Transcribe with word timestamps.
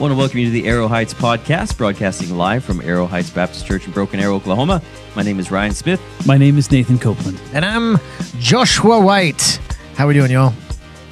want 0.00 0.12
to 0.12 0.16
welcome 0.16 0.38
you 0.38 0.46
to 0.46 0.50
the 0.50 0.66
Arrow 0.66 0.88
Heights 0.88 1.12
podcast, 1.12 1.76
broadcasting 1.76 2.34
live 2.34 2.64
from 2.64 2.80
Arrow 2.80 3.04
Heights 3.04 3.28
Baptist 3.28 3.66
Church 3.66 3.84
in 3.84 3.92
Broken 3.92 4.18
Arrow, 4.18 4.36
Oklahoma. 4.36 4.80
My 5.14 5.22
name 5.22 5.38
is 5.38 5.50
Ryan 5.50 5.74
Smith. 5.74 6.00
My 6.26 6.38
name 6.38 6.56
is 6.56 6.70
Nathan 6.70 6.98
Copeland. 6.98 7.38
And 7.52 7.66
I'm 7.66 7.98
Joshua 8.38 8.98
White. 8.98 9.60
How 9.96 10.04
are 10.04 10.08
we 10.08 10.14
doing, 10.14 10.30
y'all? 10.30 10.54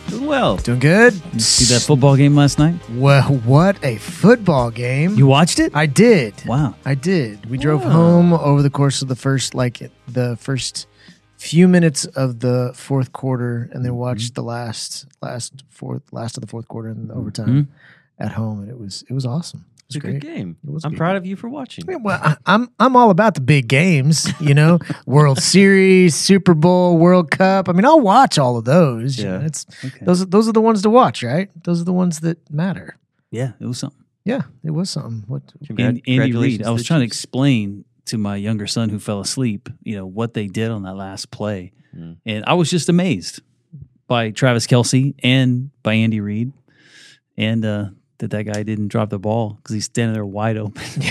Doing 0.06 0.24
well. 0.24 0.56
Doing 0.56 0.78
good? 0.78 1.12
You 1.34 1.40
see 1.40 1.74
that 1.74 1.82
football 1.82 2.16
game 2.16 2.34
last 2.34 2.58
night? 2.58 2.76
Well, 2.92 3.24
what 3.24 3.76
a 3.84 3.96
football 3.96 4.70
game. 4.70 5.16
You 5.16 5.26
watched 5.26 5.58
it? 5.58 5.76
I 5.76 5.84
did. 5.84 6.32
Wow. 6.46 6.74
I 6.86 6.94
did. 6.94 7.44
We 7.50 7.58
drove 7.58 7.82
home 7.82 8.32
over 8.32 8.62
the 8.62 8.70
course 8.70 9.02
of 9.02 9.08
the 9.08 9.16
first, 9.16 9.54
like, 9.54 9.90
the 10.06 10.36
first 10.36 10.86
few 11.36 11.68
minutes 11.68 12.06
of 12.06 12.40
the 12.40 12.72
fourth 12.74 13.12
quarter 13.12 13.68
and 13.70 13.84
then 13.84 13.92
mm-hmm. 13.92 14.00
watched 14.00 14.34
the 14.34 14.42
last, 14.42 15.04
last, 15.20 15.62
fourth, 15.68 16.10
last 16.10 16.38
of 16.38 16.40
the 16.40 16.46
fourth 16.46 16.68
quarter 16.68 16.88
and 16.88 17.10
the 17.10 17.14
overtime 17.14 17.48
mm-hmm. 17.48 17.72
At 18.18 18.32
home. 18.32 18.60
And 18.60 18.70
it 18.70 18.78
was, 18.78 19.04
it 19.08 19.12
was 19.12 19.24
awesome. 19.26 19.64
It 19.68 19.84
It's 19.84 19.96
was 19.96 20.04
a 20.04 20.12
good 20.12 20.20
game. 20.20 20.56
It 20.66 20.70
was 20.70 20.84
a 20.84 20.86
I'm 20.88 20.92
good 20.92 20.98
proud 20.98 21.16
of 21.16 21.24
you 21.24 21.34
for 21.36 21.48
watching. 21.48 21.84
Yeah, 21.88 21.96
Well, 21.96 22.20
I, 22.22 22.36
I'm 22.46 22.68
I'm 22.78 22.94
all 22.96 23.10
about 23.10 23.34
the 23.34 23.40
big 23.40 23.68
games, 23.68 24.28
you 24.40 24.52
know, 24.54 24.78
World 25.06 25.38
Series, 25.38 26.14
Super 26.14 26.52
Bowl, 26.54 26.98
World 26.98 27.30
Cup. 27.30 27.68
I 27.68 27.72
mean, 27.72 27.84
I'll 27.86 28.00
watch 28.00 28.38
all 28.38 28.56
of 28.58 28.64
those. 28.66 29.16
you 29.18 29.24
Yeah. 29.24 29.38
know, 29.38 29.46
it's 29.46 29.64
Okay. 29.84 30.04
those 30.04 30.20
are 30.22 30.26
those 30.26 30.46
are 30.48 30.52
the 30.52 30.60
ones 30.60 30.82
to 30.82 30.90
watch, 30.90 31.22
right? 31.22 31.48
Those 31.64 31.80
are 31.80 31.84
the 31.84 31.92
ones 31.92 32.20
that 32.20 32.38
matter. 32.50 32.96
Yeah, 33.30 33.52
it 33.60 33.66
was 33.66 33.78
something. 33.78 34.04
Yeah, 34.24 34.42
it 34.62 34.72
was 34.72 34.90
something. 34.90 35.24
What? 35.26 35.42
Congrat- 35.64 35.78
And 35.78 35.78
Andy 35.88 36.00
congratulations 36.02 36.58
Reid. 36.58 36.66
I 36.66 36.70
was 36.70 36.82
the 36.82 36.86
trying 36.88 37.00
to 37.00 37.06
explain 37.06 37.84
to 38.06 38.18
my 38.18 38.36
younger 38.36 38.66
son 38.66 38.90
who 38.90 38.98
fell 38.98 39.20
asleep, 39.20 39.68
you 39.82 39.96
know, 39.96 40.04
what 40.06 40.34
they 40.34 40.48
did 40.48 40.70
on 40.70 40.82
that 40.82 40.96
last 40.96 41.30
play. 41.30 41.72
Mm. 41.96 42.16
And 42.26 42.44
I 42.46 42.54
was 42.54 42.68
just 42.70 42.88
amazed 42.90 43.40
by 44.06 44.30
Travis 44.32 44.66
Kelce 44.66 45.14
and 45.22 45.70
by 45.82 45.94
Andy 45.94 46.20
Reid. 46.20 46.52
And 47.38 47.64
uh, 47.64 47.86
that 48.18 48.30
that 48.30 48.44
guy 48.44 48.62
didn't 48.62 48.88
drop 48.88 49.10
the 49.10 49.18
ball 49.18 49.54
because 49.62 49.74
he's 49.74 49.84
standing 49.84 50.12
there 50.14 50.26
wide 50.26 50.56
open. 50.56 50.82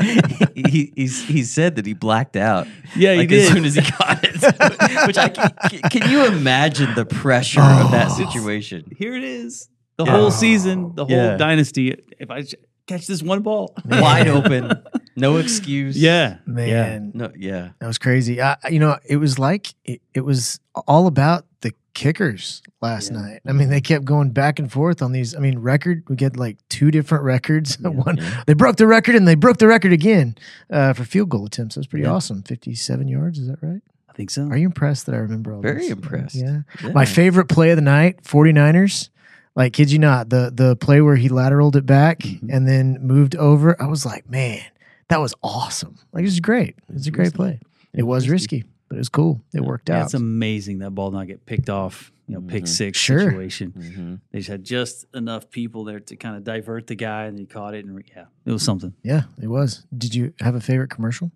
he, 0.54 0.92
he's, 0.96 1.24
he 1.26 1.42
said 1.42 1.76
that 1.76 1.86
he 1.86 1.94
blacked 1.94 2.36
out. 2.36 2.66
Yeah, 2.96 3.12
he 3.12 3.18
like 3.18 3.32
as 3.32 3.48
soon 3.48 3.64
as 3.64 3.74
he 3.74 3.82
got 3.82 4.20
it. 4.24 5.06
Which 5.06 5.18
I 5.18 5.28
can, 5.28 5.50
can 5.90 6.10
you 6.10 6.26
imagine 6.26 6.94
the 6.94 7.04
pressure 7.04 7.60
of 7.60 7.90
that 7.90 8.08
Oh. 8.10 8.24
situation? 8.30 8.90
Here 8.96 9.14
it 9.14 9.24
is. 9.24 9.68
The 9.96 10.04
Yeah. 10.06 10.12
whole 10.12 10.30
season, 10.30 10.86
oh. 10.86 10.92
the 10.94 11.06
whole 11.06 11.16
Yeah. 11.16 11.36
dynasty. 11.36 11.94
If 12.18 12.30
I 12.30 12.44
catch 12.86 13.06
this 13.06 13.22
one 13.22 13.42
ball. 13.42 13.74
Wide 13.84 14.28
open, 14.28 14.72
no 15.16 15.36
excuse. 15.36 15.96
Yeah. 15.96 16.38
Man, 16.46 17.12
No, 17.14 17.30
yeah. 17.36 17.70
that 17.78 17.86
was 17.86 17.98
crazy. 17.98 18.40
I, 18.40 18.56
you 18.70 18.78
know, 18.78 18.98
it 19.08 19.16
was 19.16 19.38
like 19.38 19.74
it, 19.84 20.00
it 20.14 20.20
was 20.22 20.58
all 20.86 21.06
about 21.06 21.44
the 21.60 21.72
kickers 21.94 22.62
last 22.80 23.10
Yeah. 23.12 23.20
night. 23.20 23.40
I 23.46 23.52
mean, 23.52 23.68
they 23.70 23.80
kept 23.80 24.04
going 24.04 24.30
back 24.30 24.58
and 24.58 24.70
forth 24.70 25.02
on 25.02 25.12
these. 25.12 25.34
I 25.34 25.38
mean, 25.40 25.58
record. 25.58 26.02
We 26.08 26.16
get 26.16 26.36
like 26.36 26.56
two 26.68 26.90
different 26.90 27.24
records. 27.24 27.78
Yeah. 27.80 27.88
One 27.90 28.16
Yeah. 28.18 28.42
they 28.46 28.54
broke 28.54 28.76
the 28.76 28.86
record 28.86 29.14
and 29.14 29.26
they 29.26 29.34
broke 29.34 29.58
the 29.58 29.66
record 29.66 29.92
again 29.92 30.36
uh, 30.70 30.92
for 30.92 31.04
field 31.04 31.28
goal 31.28 31.46
attempts. 31.46 31.74
That 31.74 31.80
was 31.80 31.86
pretty 31.86 32.06
awesome. 32.06 32.42
Fifty-seven 32.42 33.08
yards. 33.08 33.38
Is 33.38 33.48
that 33.48 33.58
right? 33.62 33.80
I 34.08 34.12
think 34.12 34.30
so. 34.30 34.48
Are 34.48 34.56
you 34.56 34.66
impressed 34.66 35.06
that 35.06 35.14
I 35.14 35.18
remember 35.18 35.52
all 35.52 35.60
this? 35.62 35.70
Very 35.70 35.82
this? 35.82 35.90
impressed. 35.92 36.34
Yeah. 36.34 36.62
My 36.92 37.04
favorite 37.04 37.48
play 37.48 37.70
of 37.70 37.76
the 37.76 37.82
night, 37.82 38.22
49ers. 38.24 39.08
Like, 39.56 39.72
kid 39.72 39.90
you 39.90 39.98
not, 39.98 40.30
the 40.30 40.52
the 40.54 40.76
play 40.76 41.00
where 41.00 41.16
he 41.16 41.28
lateraled 41.28 41.74
it 41.76 41.86
back 41.86 42.20
Mhm. 42.20 42.48
and 42.54 42.68
then 42.68 42.98
moved 43.02 43.34
over. 43.36 43.80
I 43.82 43.86
was 43.86 44.06
like, 44.06 44.28
man, 44.30 44.60
that 45.08 45.20
was 45.20 45.34
awesome. 45.42 45.96
Like, 46.12 46.22
it 46.22 46.26
was 46.26 46.40
great. 46.40 46.76
It 46.88 46.94
was 46.94 47.06
a 47.06 47.10
great 47.10 47.34
play. 47.34 47.58
It 47.92 48.04
was 48.04 48.28
risky, 48.28 48.64
but 48.90 48.96
it 48.96 48.98
was 48.98 49.08
cool. 49.08 49.42
It 49.54 49.62
worked 49.62 49.88
Yeah, 49.88 50.00
out. 50.00 50.04
it's 50.04 50.14
amazing 50.14 50.80
that 50.80 50.90
ball 50.90 51.10
not 51.10 51.26
get 51.28 51.46
picked 51.46 51.70
off, 51.70 52.12
you 52.26 52.34
know, 52.34 52.42
pick 52.42 52.64
Mhm. 52.64 52.68
six 52.68 52.98
Sure. 52.98 53.20
situation. 53.20 53.70
hmm 53.70 54.14
They 54.32 54.40
just 54.40 54.50
had 54.50 54.64
just 54.64 55.06
enough 55.14 55.50
people 55.50 55.84
there 55.84 56.00
to 56.00 56.16
kind 56.16 56.36
of 56.36 56.44
divert 56.44 56.86
the 56.88 56.96
guy, 56.96 57.24
and 57.24 57.38
he 57.38 57.46
caught 57.46 57.74
it, 57.74 57.86
and 57.86 57.94
re- 57.96 58.04
yeah, 58.14 58.26
it 58.44 58.52
was 58.52 58.62
something 58.62 58.92
yeah, 59.02 59.22
it 59.40 59.46
was. 59.46 59.86
Did 59.96 60.14
you 60.14 60.34
have 60.40 60.54
a 60.54 60.60
favorite 60.60 60.90
commercial? 60.90 61.32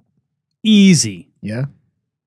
easy. 0.63 1.29
Yeah. 1.41 1.67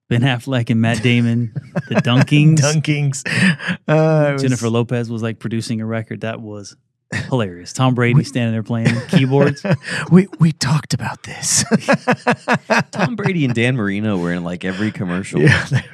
Ben 0.10 0.22
Affleck 0.22 0.70
and 0.70 0.80
Matt 0.80 1.04
Damon, 1.04 1.52
the 1.90 1.96
Dunkings. 1.96 2.60
Dunkings. 2.60 3.24
Uh, 3.88 4.28
it 4.30 4.34
was- 4.34 4.42
Jennifer 4.42 4.70
Lopez 4.70 5.10
was 5.10 5.22
like 5.22 5.40
producing 5.40 5.80
a 5.82 5.86
record. 5.86 6.22
That 6.22 6.42
was 6.42 6.76
hilarious. 7.14 7.74
Tom 7.74 7.96
Brady 7.96 8.24
standing 8.24 8.52
there 8.54 8.64
playing 8.64 8.96
keyboards. 9.08 9.64
we 10.12 10.28
we 10.40 10.52
talked 10.52 10.94
about 10.94 11.24
this. 11.24 11.64
Tom 12.92 13.16
Brady 13.16 13.46
and 13.46 13.54
Dan 13.54 13.76
Marino 13.76 14.18
were 14.18 14.34
in 14.34 14.44
like 14.44 14.66
every 14.66 14.92
commercial. 14.92 15.42
Yeah, 15.42 15.66
they, 15.66 15.86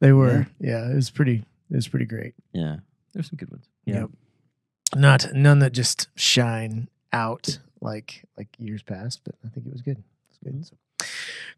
they 0.00 0.12
were. 0.12 0.46
Yeah. 0.60 0.90
it 0.90 0.94
was 0.94 1.10
pretty. 1.10 1.44
It 1.70 1.76
was 1.76 1.88
pretty 1.88 2.06
great. 2.06 2.34
Yeah. 2.52 2.76
There's 3.12 3.28
some 3.28 3.36
good 3.36 3.50
ones. 3.50 3.66
Yeah. 3.84 4.00
Yep. 4.00 4.10
Not 4.96 5.32
none 5.32 5.60
that 5.60 5.72
just 5.72 6.08
shine 6.16 6.88
out 7.12 7.58
like 7.80 8.24
like 8.36 8.48
years 8.58 8.82
past, 8.82 9.20
but 9.24 9.34
I 9.44 9.48
think 9.48 9.66
it 9.66 9.72
was 9.72 9.82
good. 9.82 10.02
It's 10.28 10.38
good. 10.42 10.66
So. 10.66 10.76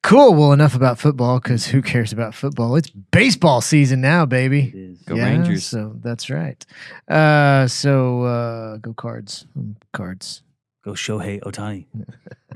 Cool. 0.03 0.35
Well, 0.35 0.53
enough 0.53 0.75
about 0.75 0.99
football 0.99 1.39
because 1.39 1.67
who 1.67 1.81
cares 1.81 2.13
about 2.13 2.35
football? 2.35 2.75
It's 2.77 2.91
baseball 2.91 3.61
season 3.61 4.01
now, 4.01 4.27
baby. 4.27 4.73
is. 4.75 4.99
Go 5.03 5.15
Rangers. 5.15 5.65
So 5.65 5.95
that's 6.03 6.29
right. 6.29 6.65
Uh, 7.09 7.69
so 7.69 8.23
uh, 8.25 8.77
go 8.79 8.95
cards. 8.95 9.47
Mm, 9.57 9.77
Cards. 9.93 10.43
Go 10.85 10.93
Shohei 10.95 11.41
Ohtani. 11.43 11.87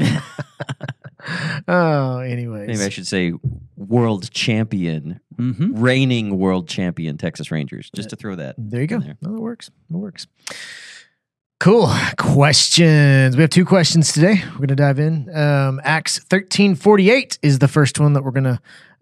oh, 1.68 2.18
anyways. 2.18 2.66
Maybe 2.68 2.82
I 2.82 2.88
should 2.88 3.06
say 3.06 3.32
world 3.76 4.30
champion, 4.30 5.20
Mm-hmm. 5.36 5.78
reigning 5.78 6.38
world 6.38 6.66
champion 6.66 7.18
Texas 7.18 7.50
Rangers, 7.50 7.90
just 7.94 8.08
to 8.08 8.16
throw 8.16 8.36
that. 8.36 8.54
There 8.56 8.80
you 8.80 8.86
go. 8.86 9.00
there. 9.00 9.18
No, 9.20 9.34
that 9.34 9.40
works. 9.42 9.68
It 9.68 9.94
works. 9.96 10.26
Cool. 11.58 11.90
Questions. 12.18 13.34
We 13.34 13.40
have 13.40 13.50
two 13.50 13.64
questions 13.64 14.12
today. 14.12 14.42
We're 14.44 14.66
going 14.66 14.68
to 14.68 14.76
dive 14.76 14.98
in. 14.98 15.34
Um, 15.34 15.80
Acts 15.82 16.18
1348 16.18 17.38
is 17.42 17.60
the 17.60 17.68
first 17.68 17.98
one 17.98 18.12
that 18.12 18.22
we're 18.22 18.30
going 18.30 18.44
to 18.44 18.60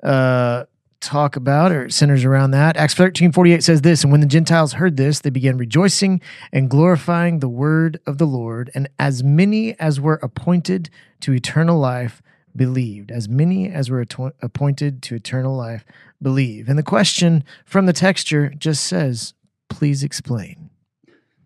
uh, 0.09 0.65
talk 1.01 1.35
about 1.35 1.73
or 1.73 1.91
centers 1.91 2.25
around 2.25 2.53
that. 2.53 2.77
Acts 2.77 2.95
1348 2.95 3.65
says 3.65 3.83
this 3.83 4.05
And 4.05 4.13
when 4.13 4.21
the 4.21 4.29
Gentiles 4.29 4.75
heard 4.75 4.97
this, 4.97 5.19
they 5.19 5.31
began 5.31 5.59
rejoicing 5.59 6.21
and 6.53 6.71
glorifying 6.71 7.41
the 7.41 7.49
word 7.49 8.01
of 8.07 8.19
the 8.19 8.27
Lord. 8.27 8.71
And 8.73 8.89
as 9.01 9.25
many 9.25 9.79
as 9.81 10.01
were 10.01 10.21
appointed 10.23 10.91
to 11.21 11.33
eternal 11.33 11.81
life 11.81 12.23
believed. 12.55 13.11
As 13.11 13.29
many 13.29 13.69
as 13.69 13.91
were 13.91 14.07
appointed 14.41 15.03
to 15.03 15.17
eternal 15.17 15.57
life 15.57 15.85
believe. 16.23 16.69
And 16.69 16.79
the 16.79 16.85
question 16.85 17.43
from 17.65 17.87
the 17.87 17.93
texture 17.93 18.51
just 18.57 18.85
says, 18.85 19.35
please 19.69 20.05
explain. 20.05 20.71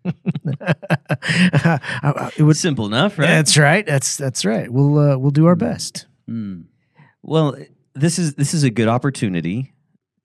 it 2.37 2.43
was, 2.43 2.59
Simple 2.59 2.85
enough, 2.85 3.17
right? 3.17 3.27
That's 3.27 3.57
right. 3.57 3.85
That's 3.85 4.17
that's 4.17 4.45
right. 4.45 4.71
We'll 4.71 4.97
uh, 4.97 5.17
we'll 5.17 5.31
do 5.31 5.45
our 5.45 5.55
best. 5.55 6.07
Mm. 6.29 6.65
Well, 7.21 7.55
this 7.93 8.19
is 8.19 8.35
this 8.35 8.53
is 8.53 8.63
a 8.63 8.69
good 8.69 8.87
opportunity 8.87 9.73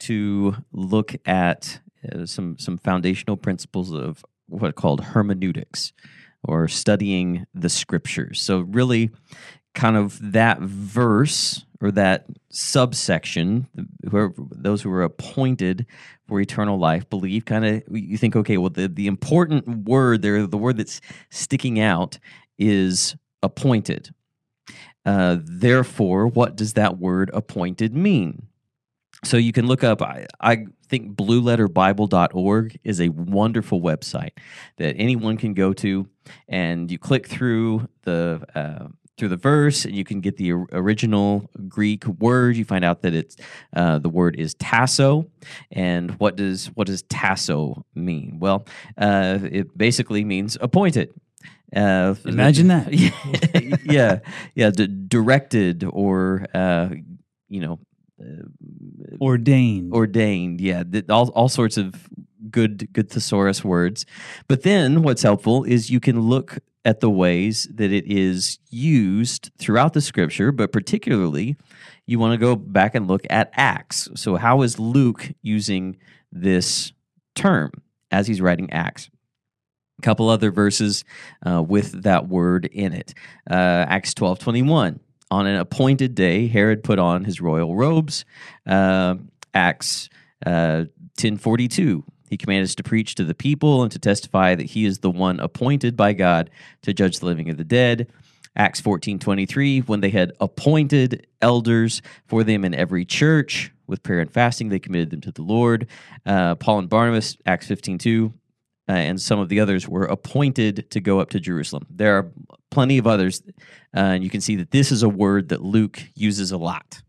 to 0.01 0.57
look 0.73 1.15
at 1.27 1.81
uh, 2.13 2.27
some 2.27 2.59
some 2.59 2.79
foundational 2.79 3.37
principles 3.37 3.93
of 3.93 4.25
what 4.49 4.69
are 4.69 4.73
called 4.73 5.01
hermeneutics 5.01 5.93
or 6.43 6.69
studying 6.69 7.47
the 7.55 7.69
scriptures. 7.69 8.41
So 8.41 8.61
really 8.61 9.11
kind 9.75 9.97
of 9.97 10.33
that 10.33 10.61
verse 10.61 11.65
or 11.85 11.91
that 11.91 12.27
subsection 12.49 13.69
whoever 14.11 14.33
those 14.37 14.83
who 14.83 14.91
are 14.91 15.03
appointed 15.03 15.87
for 16.27 16.41
eternal 16.41 16.79
life 16.79 17.09
believe 17.11 17.45
kind 17.45 17.65
of 17.65 17.83
you 17.91 18.17
think 18.17 18.35
okay 18.35 18.57
well 18.57 18.71
the, 18.71 18.89
the 18.89 19.07
important 19.07 19.67
word 19.87 20.23
there 20.23 20.47
the 20.47 20.57
word 20.57 20.77
that's 20.77 21.01
sticking 21.31 21.79
out 21.81 22.19
is 22.59 23.17
appointed 23.43 24.15
uh, 25.07 25.39
therefore, 25.43 26.27
what 26.27 26.57
does 26.57 26.75
that 26.75 26.99
word 26.99 27.31
appointed 27.35 27.95
mean? 27.95 28.47
So 29.23 29.37
you 29.37 29.53
can 29.53 29.67
look 29.67 29.85
up, 29.85 30.03
I, 30.03 30.27
I 30.41 30.67
think 30.89 31.17
blueletterbible.org 31.17 32.79
is 32.85 33.01
a 33.01 33.09
wonderful 33.11 33.81
website 33.81 34.33
that 34.77 34.95
anyone 34.97 35.37
can 35.37 35.55
go 35.55 35.73
to, 35.75 36.09
and 36.49 36.91
you 36.91 36.99
click 36.99 37.27
through 37.27 37.89
the 38.03 38.45
uh, 38.55 38.89
through 39.17 39.29
the 39.29 39.37
verse, 39.37 39.85
and 39.85 39.95
you 39.95 40.05
can 40.05 40.21
get 40.21 40.37
the 40.37 40.53
original 40.73 41.49
Greek 41.69 42.05
word. 42.07 42.57
You 42.57 42.65
find 42.65 42.85
out 42.85 43.03
that 43.03 43.15
it's 43.15 43.37
uh, 43.75 43.99
the 43.99 44.09
word 44.09 44.37
is 44.39 44.55
tasso, 44.55 45.27
and 45.71 46.11
what 46.19 46.37
does 46.37 46.67
what 46.75 46.87
does 46.87 47.03
tasso 47.03 47.85
mean? 47.95 48.39
Well, 48.41 48.67
uh, 48.99 49.39
it 49.43 49.77
basically 49.77 50.25
means 50.25 50.57
appointed. 50.61 51.11
Uh, 51.75 52.15
Imagine 52.25 52.69
that. 52.69 52.93
yeah, 52.93 53.77
yeah, 53.85 54.19
yeah, 54.55 54.71
d- 54.71 54.87
directed 55.09 55.85
or 55.89 56.47
uh, 56.55 56.89
you 57.49 57.61
know 57.61 57.79
uh, 58.21 58.47
Ordained. 59.21 59.93
ordained. 59.93 60.61
Yeah, 60.61 60.83
th- 60.85 61.09
all 61.09 61.29
all 61.31 61.49
sorts 61.49 61.77
of 61.77 62.09
good 62.51 62.93
good 62.93 63.11
thesaurus 63.11 63.65
words. 63.65 64.07
But 64.49 64.63
then 64.63 65.03
what's 65.03 65.23
helpful 65.23 65.65
is 65.65 65.91
you 65.91 66.01
can 66.01 66.21
look 66.21 66.59
at 66.85 67.01
the 67.01 67.11
ways 67.11 67.69
that 67.75 67.93
it 67.93 68.07
is 68.07 68.59
used 68.69 69.51
throughout 69.59 69.95
the 69.95 70.01
scripture, 70.01 70.53
but 70.53 70.71
particularly 70.71 71.57
you 72.07 72.19
want 72.19 72.33
to 72.33 72.39
go 72.39 72.55
back 72.55 72.95
and 72.95 73.09
look 73.09 73.23
at 73.31 73.51
Acts. 73.55 74.09
So 74.15 74.37
how 74.37 74.63
is 74.63 74.79
Luke 74.79 75.31
using 75.41 75.97
this 76.31 76.93
term 77.35 77.71
as 78.11 78.27
he's 78.27 78.41
writing 78.41 78.71
Acts? 78.71 79.09
A 79.99 80.03
couple 80.03 80.29
other 80.29 80.51
verses 80.51 81.05
uh, 81.47 81.63
with 81.63 82.03
that 82.03 82.29
word 82.29 82.67
in 82.67 82.93
it. 82.93 83.15
Uh, 83.49 83.87
Acts 83.89 84.13
twelve 84.13 84.39
twenty 84.39 84.63
one. 84.63 85.01
On 85.31 85.47
an 85.47 85.57
appointed 85.57 86.15
day, 86.15 86.49
Herod 86.49 86.85
put 86.85 86.99
on 86.99 87.25
his 87.25 87.41
royal 87.41 87.75
robes. 87.75 88.25
Uh, 88.67 89.15
Acts 89.55 90.11
uh, 90.45 90.85
ten 91.17 91.39
forty 91.39 91.69
two. 91.69 92.05
He 92.31 92.37
commanded 92.37 92.65
us 92.65 92.75
to 92.77 92.83
preach 92.83 93.15
to 93.17 93.25
the 93.25 93.35
people 93.35 93.83
and 93.83 93.93
to 93.93 93.99
testify 93.99 94.55
that 94.55 94.67
he 94.67 94.85
is 94.85 94.99
the 94.99 95.11
one 95.11 95.41
appointed 95.41 95.97
by 95.97 96.13
God 96.13 96.51
to 96.83 96.93
judge 96.93 97.19
the 97.19 97.27
living 97.27 97.49
and 97.49 97.59
the 97.59 97.65
dead. 97.65 98.09
Acts 98.57 98.81
14:23 98.81 99.81
when 99.81 100.01
they 100.01 100.11
had 100.11 100.33
appointed 100.41 101.27
elders 101.41 102.03
for 102.27 102.45
them 102.45 102.65
in 102.65 102.75
every 102.75 103.05
church 103.05 103.73
with 103.87 104.03
prayer 104.03 104.21
and 104.21 104.31
fasting 104.31 104.69
they 104.69 104.79
committed 104.79 105.11
them 105.11 105.21
to 105.23 105.33
the 105.33 105.43
Lord. 105.43 105.89
Uh, 106.25 106.55
Paul 106.55 106.79
and 106.81 106.89
Barnabas 106.89 107.37
Acts 107.47 107.67
15:2 107.67 108.33
uh, 108.89 108.93
and 108.93 109.21
some 109.21 109.41
of 109.41 109.49
the 109.49 109.59
others 109.59 109.89
were 109.89 110.05
appointed 110.05 110.89
to 110.91 111.01
go 111.01 111.19
up 111.19 111.31
to 111.31 111.41
Jerusalem. 111.41 111.87
There 111.91 112.17
are 112.17 112.31
plenty 112.71 112.99
of 112.99 113.07
others 113.07 113.43
uh, 113.97 114.01
and 114.01 114.25
you 114.25 114.31
can 114.31 114.41
see 114.41 114.57
that 114.57 114.71
this 114.71 114.93
is 114.93 115.03
a 115.03 115.09
word 115.09 115.49
that 115.49 115.63
Luke 115.63 116.01
uses 116.15 116.53
a 116.53 116.59
lot 116.59 117.03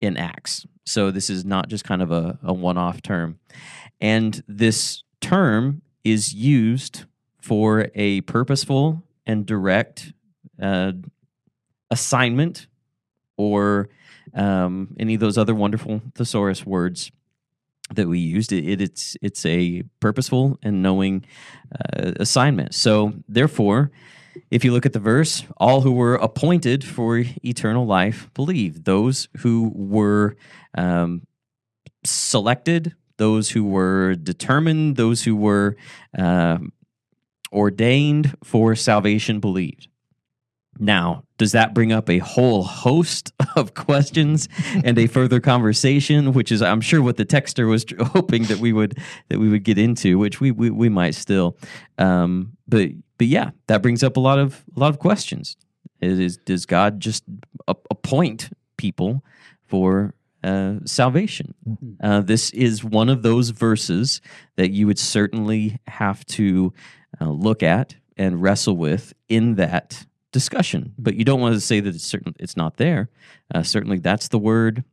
in 0.00 0.16
Acts. 0.16 0.66
So 0.84 1.10
this 1.10 1.28
is 1.28 1.44
not 1.44 1.68
just 1.68 1.84
kind 1.84 2.00
of 2.00 2.12
a, 2.12 2.38
a 2.44 2.52
one-off 2.52 3.02
term. 3.02 3.40
And 4.00 4.42
this 4.46 5.02
term 5.20 5.82
is 6.04 6.34
used 6.34 7.04
for 7.40 7.90
a 7.94 8.20
purposeful 8.22 9.02
and 9.26 9.46
direct 9.46 10.12
uh, 10.60 10.92
assignment 11.90 12.66
or 13.36 13.88
um, 14.34 14.94
any 14.98 15.14
of 15.14 15.20
those 15.20 15.38
other 15.38 15.54
wonderful 15.54 16.00
thesaurus 16.14 16.66
words 16.66 17.10
that 17.94 18.08
we 18.08 18.18
used. 18.18 18.52
It, 18.52 18.64
it, 18.68 18.80
it's 18.80 19.16
it's 19.22 19.46
a 19.46 19.82
purposeful 20.00 20.58
and 20.62 20.82
knowing 20.82 21.24
uh, 21.72 22.12
assignment. 22.16 22.74
So 22.74 23.14
therefore, 23.28 23.90
if 24.50 24.64
you 24.64 24.72
look 24.72 24.86
at 24.86 24.92
the 24.92 24.98
verse, 24.98 25.44
all 25.56 25.82
who 25.82 25.92
were 25.92 26.16
appointed 26.16 26.84
for 26.84 27.22
eternal 27.44 27.86
life 27.86 28.28
believe. 28.34 28.84
Those 28.84 29.28
who 29.38 29.72
were 29.74 30.36
um, 30.76 31.26
selected, 32.04 32.94
those 33.18 33.50
who 33.50 33.64
were 33.64 34.14
determined, 34.14 34.96
those 34.96 35.24
who 35.24 35.36
were 35.36 35.76
uh, 36.16 36.58
ordained 37.52 38.36
for 38.42 38.74
salvation 38.74 39.40
believed. 39.40 39.88
Now, 40.78 41.24
does 41.38 41.52
that 41.52 41.74
bring 41.74 41.92
up 41.92 42.10
a 42.10 42.18
whole 42.18 42.62
host 42.62 43.32
of 43.56 43.74
questions 43.74 44.48
and 44.84 44.98
a 44.98 45.06
further 45.06 45.40
conversation, 45.40 46.32
which 46.32 46.52
is, 46.52 46.62
I'm 46.62 46.80
sure, 46.80 47.02
what 47.02 47.16
the 47.16 47.24
texter 47.24 47.68
was 47.68 47.84
hoping 48.12 48.44
that 48.44 48.58
we 48.58 48.72
would 48.72 48.98
that 49.28 49.38
we 49.38 49.48
would 49.48 49.64
get 49.64 49.78
into, 49.78 50.18
which 50.18 50.40
we 50.40 50.50
we, 50.50 50.70
we 50.70 50.88
might 50.88 51.14
still. 51.14 51.56
Um, 51.98 52.56
but 52.68 52.90
but 53.18 53.26
yeah, 53.26 53.50
that 53.68 53.82
brings 53.82 54.02
up 54.02 54.16
a 54.16 54.20
lot 54.20 54.38
of 54.38 54.64
a 54.76 54.80
lot 54.80 54.90
of 54.90 54.98
questions. 54.98 55.56
Is 56.00 56.36
does 56.36 56.66
God 56.66 57.00
just 57.00 57.24
appoint 57.66 58.50
people 58.76 59.24
for 59.66 60.14
uh, 60.46 60.78
salvation? 60.84 61.54
Uh, 62.00 62.20
this 62.20 62.50
is 62.50 62.84
one 62.84 63.08
of 63.08 63.22
those 63.22 63.50
verses 63.50 64.20
that 64.56 64.70
you 64.70 64.86
would 64.86 64.98
certainly 64.98 65.78
have 65.88 66.24
to 66.26 66.72
uh, 67.20 67.28
look 67.28 67.62
at 67.62 67.96
and 68.16 68.40
wrestle 68.40 68.76
with 68.76 69.12
in 69.28 69.56
that 69.56 70.06
discussion. 70.30 70.94
But 70.98 71.16
you 71.16 71.24
don't 71.24 71.40
want 71.40 71.54
to 71.54 71.60
say 71.60 71.80
that 71.80 71.94
it's 71.94 72.04
certain 72.04 72.34
it's 72.38 72.56
not 72.56 72.76
there. 72.76 73.10
Uh, 73.52 73.62
certainly, 73.62 73.98
that's 73.98 74.28
the 74.28 74.38
word 74.38 74.84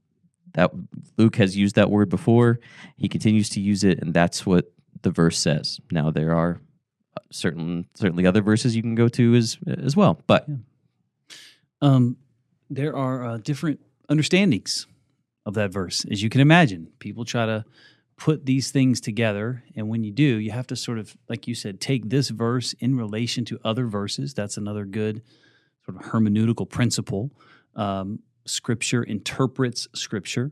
that 0.54 0.72
Luke 1.18 1.36
has 1.36 1.56
used 1.56 1.76
that 1.76 1.90
word 1.90 2.10
before. 2.10 2.60
He 2.98 3.08
continues 3.08 3.50
to 3.50 3.60
use 3.60 3.84
it, 3.84 4.00
and 4.00 4.14
that's 4.14 4.46
what 4.46 4.72
the 5.04 5.12
verse 5.12 5.38
says. 5.38 5.80
Now 5.92 6.10
there 6.10 6.34
are 6.34 6.62
uh, 7.16 7.22
certain 7.32 7.86
certainly 7.94 8.26
other 8.26 8.42
verses 8.42 8.76
you 8.76 8.82
can 8.82 8.96
go 8.96 9.08
to 9.10 9.36
as 9.36 9.58
as 9.68 9.96
well, 9.96 10.20
but 10.26 10.46
yeah. 10.48 10.56
um, 11.82 12.18
there 12.70 12.96
are 12.96 13.24
uh, 13.24 13.38
different 13.38 13.80
understandings 14.10 14.88
of 15.46 15.54
that 15.56 15.72
verse, 15.72 16.06
as 16.10 16.24
you 16.24 16.30
can 16.30 16.42
imagine. 16.42 16.88
People 17.00 17.26
try 17.26 17.46
to 17.46 17.66
put 18.18 18.46
these 18.46 18.72
things 18.72 19.02
together. 19.02 19.64
And 19.76 19.90
when 19.90 20.04
you 20.04 20.12
do, 20.12 20.24
you 20.24 20.52
have 20.52 20.68
to 20.68 20.76
sort 20.76 21.00
of, 21.00 21.18
like 21.28 21.48
you 21.48 21.56
said, 21.56 21.82
take 21.82 22.10
this 22.10 22.30
verse 22.30 22.74
in 22.80 22.96
relation 22.96 23.44
to 23.46 23.60
other 23.64 23.88
verses. 23.88 24.34
That's 24.34 24.58
another 24.58 24.86
good 24.86 25.22
sort 25.86 25.98
of 25.98 26.12
hermeneutical 26.12 26.70
principle. 26.70 27.32
Um, 27.76 28.20
scripture 28.46 29.04
interprets 29.04 29.88
scripture. 29.94 30.52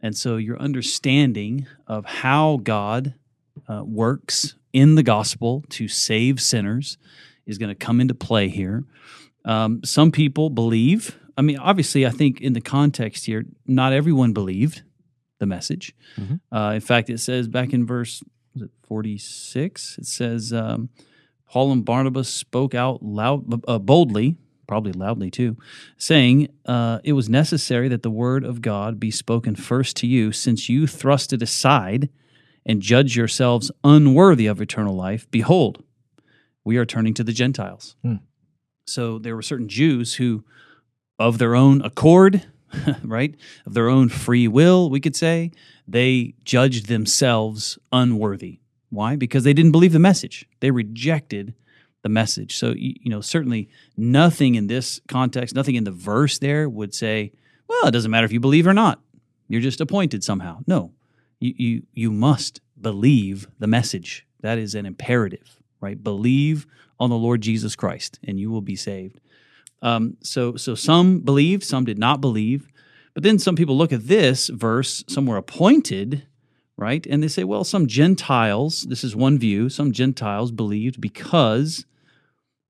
And 0.00 0.16
so 0.16 0.36
your 0.36 0.58
understanding 0.58 1.66
of 1.86 2.04
how 2.04 2.60
God 2.62 3.14
uh, 3.68 3.82
works 3.84 4.54
in 4.72 4.94
the 4.94 5.02
gospel 5.02 5.64
to 5.70 5.88
save 5.88 6.40
sinners 6.40 6.98
is 7.46 7.58
going 7.58 7.70
to 7.70 7.74
come 7.74 8.00
into 8.00 8.14
play 8.14 8.48
here. 8.48 8.84
Um, 9.44 9.80
some 9.84 10.12
people 10.12 10.50
believe, 10.50 11.18
I 11.38 11.42
mean, 11.42 11.56
obviously, 11.58 12.04
I 12.04 12.10
think 12.10 12.40
in 12.40 12.52
the 12.52 12.60
context 12.60 13.24
here, 13.26 13.44
not 13.64 13.92
everyone 13.92 14.32
believed 14.32 14.82
the 15.38 15.46
message. 15.46 15.94
Mm-hmm. 16.16 16.54
Uh, 16.54 16.72
in 16.72 16.80
fact, 16.80 17.08
it 17.10 17.18
says 17.18 17.46
back 17.46 17.72
in 17.72 17.86
verse 17.86 18.22
was 18.54 18.64
it 18.64 18.70
46, 18.82 19.98
it 19.98 20.06
says, 20.06 20.52
um, 20.52 20.88
Paul 21.48 21.70
and 21.70 21.84
Barnabas 21.84 22.28
spoke 22.28 22.74
out 22.74 23.02
loud, 23.04 23.62
uh, 23.68 23.78
boldly, 23.78 24.36
probably 24.66 24.92
loudly 24.92 25.30
too, 25.30 25.56
saying, 25.96 26.48
uh, 26.66 26.98
It 27.04 27.12
was 27.12 27.28
necessary 27.28 27.88
that 27.88 28.02
the 28.02 28.10
word 28.10 28.44
of 28.44 28.60
God 28.60 28.98
be 28.98 29.12
spoken 29.12 29.54
first 29.54 29.96
to 29.98 30.08
you, 30.08 30.32
since 30.32 30.68
you 30.68 30.88
thrust 30.88 31.32
it 31.32 31.40
aside 31.40 32.08
and 32.66 32.82
judge 32.82 33.16
yourselves 33.16 33.70
unworthy 33.84 34.46
of 34.46 34.60
eternal 34.60 34.94
life. 34.94 35.30
Behold, 35.30 35.84
we 36.64 36.76
are 36.76 36.84
turning 36.84 37.14
to 37.14 37.24
the 37.24 37.32
Gentiles. 37.32 37.94
Hmm. 38.02 38.16
So 38.86 39.18
there 39.18 39.36
were 39.36 39.42
certain 39.42 39.68
Jews 39.68 40.14
who, 40.14 40.44
of 41.18 41.38
their 41.38 41.54
own 41.54 41.82
accord, 41.82 42.46
right? 43.02 43.34
Of 43.66 43.74
their 43.74 43.88
own 43.88 44.08
free 44.08 44.48
will, 44.48 44.90
we 44.90 45.00
could 45.00 45.16
say, 45.16 45.52
they 45.86 46.34
judged 46.44 46.86
themselves 46.86 47.78
unworthy. 47.92 48.60
Why? 48.90 49.16
Because 49.16 49.44
they 49.44 49.52
didn't 49.52 49.72
believe 49.72 49.92
the 49.92 49.98
message. 49.98 50.46
They 50.60 50.70
rejected 50.70 51.54
the 52.02 52.08
message. 52.08 52.56
So, 52.56 52.74
you 52.76 53.10
know, 53.10 53.20
certainly 53.20 53.68
nothing 53.96 54.54
in 54.54 54.66
this 54.66 55.00
context, 55.08 55.54
nothing 55.54 55.74
in 55.74 55.84
the 55.84 55.90
verse 55.90 56.38
there 56.38 56.68
would 56.68 56.94
say, 56.94 57.32
well, 57.68 57.86
it 57.86 57.90
doesn't 57.90 58.10
matter 58.10 58.24
if 58.24 58.32
you 58.32 58.40
believe 58.40 58.66
or 58.66 58.74
not. 58.74 59.00
You're 59.48 59.60
just 59.60 59.80
appointed 59.80 60.22
somehow. 60.22 60.60
No, 60.66 60.92
you, 61.40 61.54
you, 61.56 61.82
you 61.92 62.10
must 62.10 62.60
believe 62.80 63.48
the 63.58 63.66
message. 63.66 64.26
That 64.40 64.58
is 64.58 64.74
an 64.74 64.86
imperative, 64.86 65.58
right? 65.80 66.02
Believe 66.02 66.66
on 67.00 67.10
the 67.10 67.16
Lord 67.16 67.40
Jesus 67.40 67.74
Christ 67.76 68.18
and 68.24 68.38
you 68.38 68.50
will 68.50 68.60
be 68.60 68.76
saved. 68.76 69.20
Um, 69.82 70.16
so, 70.22 70.56
so 70.56 70.74
some 70.74 71.20
believed, 71.20 71.62
some 71.62 71.84
did 71.84 71.98
not 71.98 72.20
believe. 72.20 72.68
But 73.14 73.22
then 73.22 73.38
some 73.38 73.56
people 73.56 73.76
look 73.76 73.92
at 73.92 74.06
this 74.06 74.48
verse, 74.48 75.04
some 75.08 75.26
were 75.26 75.36
appointed, 75.36 76.26
right? 76.76 77.04
And 77.06 77.22
they 77.22 77.28
say, 77.28 77.44
well, 77.44 77.64
some 77.64 77.86
Gentiles, 77.86 78.82
this 78.88 79.02
is 79.02 79.16
one 79.16 79.38
view, 79.38 79.68
some 79.68 79.92
Gentiles 79.92 80.52
believed 80.52 81.00
because 81.00 81.84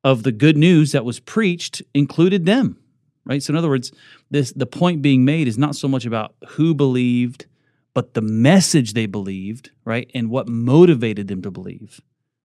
of 0.03 0.23
the 0.23 0.33
good 0.33 0.57
news 0.57 0.93
that 0.93 1.05
was 1.05 1.21
preached 1.21 1.83
included 1.93 2.47
them, 2.47 2.79
right? 3.27 3.43
So 3.43 3.53
in 3.53 3.57
other 3.57 3.69
words, 3.69 3.93
this 4.31 4.53
the 4.53 4.67
point 4.67 5.03
being 5.03 5.25
made 5.25 5.49
is 5.49 5.59
not 5.59 5.77
so 5.77 5.88
much 5.88 6.07
about 6.07 6.35
who 6.50 6.75
believed, 6.75 7.47
but 7.93 8.15
the 8.15 8.23
message 8.23 8.95
they 8.95 9.07
believed, 9.07 9.71
right? 9.85 10.11
And 10.15 10.31
what 10.31 10.49
motivated 10.49 11.29
them 11.29 11.43
to 11.43 11.50
believe, 11.50 12.00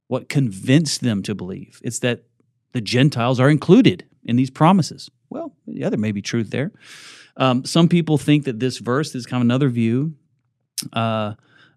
what 0.07 0.27
convinced 0.27 1.01
them 1.01 1.23
to 1.23 1.35
believe. 1.35 1.79
It's 1.83 1.99
that 1.99 2.23
the 2.73 2.81
Gentiles 2.81 3.39
are 3.39 3.49
included 3.49 4.03
in 4.25 4.35
these 4.35 4.49
promises. 4.49 5.09
Well, 5.29 5.55
yeah, 5.65 5.89
there 5.89 5.99
may 5.99 6.11
be 6.11 6.21
truth 6.21 6.49
there. 6.49 6.71
Um, 7.37 7.65
some 7.65 7.87
people 7.87 8.17
think 8.17 8.45
that 8.45 8.59
this 8.59 8.77
verse, 8.77 9.15
is 9.15 9.25
kind 9.25 9.41
of 9.41 9.45
another 9.45 9.69
view, 9.69 10.15
uh, 10.93 11.33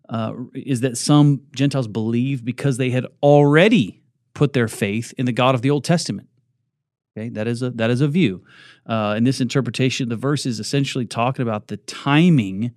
uh, 0.08 0.32
is 0.54 0.80
that 0.80 0.96
some 0.96 1.42
Gentiles 1.54 1.88
believe 1.88 2.44
because 2.44 2.76
they 2.76 2.90
had 2.90 3.06
already 3.22 4.02
put 4.34 4.52
their 4.52 4.68
faith 4.68 5.14
in 5.16 5.26
the 5.26 5.32
God 5.32 5.54
of 5.54 5.62
the 5.62 5.70
Old 5.70 5.84
Testament. 5.84 6.28
Okay, 7.16 7.30
that 7.30 7.48
is 7.48 7.62
a 7.62 7.70
that 7.70 7.90
is 7.90 8.02
a 8.02 8.08
view. 8.08 8.44
Uh, 8.84 9.14
in 9.16 9.24
this 9.24 9.40
interpretation, 9.40 10.10
the 10.10 10.16
verse 10.16 10.44
is 10.44 10.60
essentially 10.60 11.06
talking 11.06 11.42
about 11.42 11.68
the 11.68 11.78
timing 11.78 12.72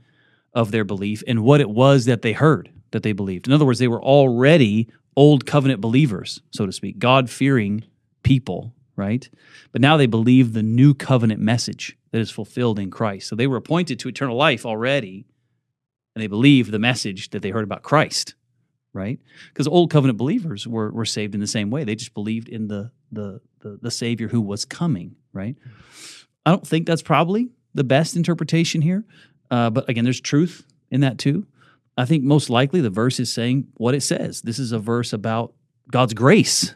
of 0.54 0.72
their 0.72 0.86
belief 0.86 1.22
and 1.28 1.44
what 1.44 1.60
it 1.62 1.70
was 1.70 2.06
that 2.06 2.22
they 2.22 2.32
heard 2.32 2.72
that 2.92 3.04
they 3.04 3.12
believed. 3.12 3.48
In 3.48 3.54
other 3.54 3.66
words, 3.66 3.80
they 3.80 3.88
were 3.88 4.02
already 4.02 4.90
old 5.16 5.46
covenant 5.46 5.82
believers, 5.82 6.42
so 6.52 6.66
to 6.66 6.72
speak, 6.72 6.98
God 6.98 7.30
fearing 7.30 7.84
people 8.24 8.74
right? 9.00 9.28
But 9.72 9.82
now 9.82 9.98
they 9.98 10.06
believe 10.06 10.54
the 10.54 10.62
new 10.62 10.94
covenant 10.94 11.40
message 11.40 11.98
that 12.12 12.20
is 12.20 12.30
fulfilled 12.30 12.78
in 12.78 12.92
Christ. 12.92 13.28
So 13.28 13.36
they 13.36 13.48
were 13.48 13.58
appointed 13.58 13.98
to 14.00 14.10
eternal 14.10 14.36
life 14.36 14.66
already, 14.66 15.26
and 16.14 16.22
they 16.22 16.28
believe 16.28 16.70
the 16.70 16.80
message 16.80 17.30
that 17.30 17.42
they 17.42 17.50
heard 17.50 17.64
about 17.64 17.82
Christ, 17.82 18.36
right? 18.94 19.20
Because 19.48 19.68
old 19.68 19.90
covenant 19.90 20.18
believers 20.18 20.68
were, 20.68 20.92
were 20.92 21.06
saved 21.06 21.34
in 21.34 21.40
the 21.40 21.48
same 21.48 21.70
way. 21.70 21.86
They 21.86 21.96
just 21.96 22.14
believed 22.14 22.50
in 22.50 22.68
the, 22.68 22.92
the, 23.12 23.42
the, 23.62 23.80
the 23.82 23.92
Savior 23.92 24.28
who 24.28 24.42
was 24.42 24.66
coming, 24.66 25.16
right? 25.32 25.56
I 26.46 26.52
don't 26.52 26.68
think 26.68 26.86
that's 26.86 27.02
probably 27.02 27.50
the 27.74 27.84
best 27.84 28.16
interpretation 28.16 28.82
here. 28.82 29.06
Uh, 29.50 29.70
but 29.70 29.88
again, 29.90 30.04
there's 30.04 30.22
truth 30.22 30.66
in 30.92 31.02
that 31.02 31.18
too. 31.18 31.48
I 31.98 32.06
think 32.06 32.24
most 32.24 32.50
likely 32.50 32.82
the 32.82 32.90
verse 32.90 33.20
is 33.20 33.32
saying 33.32 33.68
what 33.76 33.96
it 33.96 34.02
says. 34.02 34.42
This 34.42 34.60
is 34.60 34.72
a 34.72 34.80
verse 34.80 35.14
about 35.14 35.54
God's 35.92 36.14
grace 36.14 36.76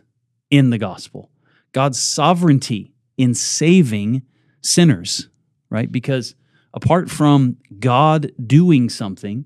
in 0.50 0.70
the 0.70 0.78
gospel, 0.78 1.30
God's 1.74 2.00
sovereignty 2.00 2.94
in 3.18 3.34
saving 3.34 4.24
sinners, 4.62 5.30
right? 5.70 5.92
Because 5.92 6.36
apart 6.74 7.10
from 7.10 7.58
God 7.80 8.32
doing 8.46 8.90
something, 8.90 9.46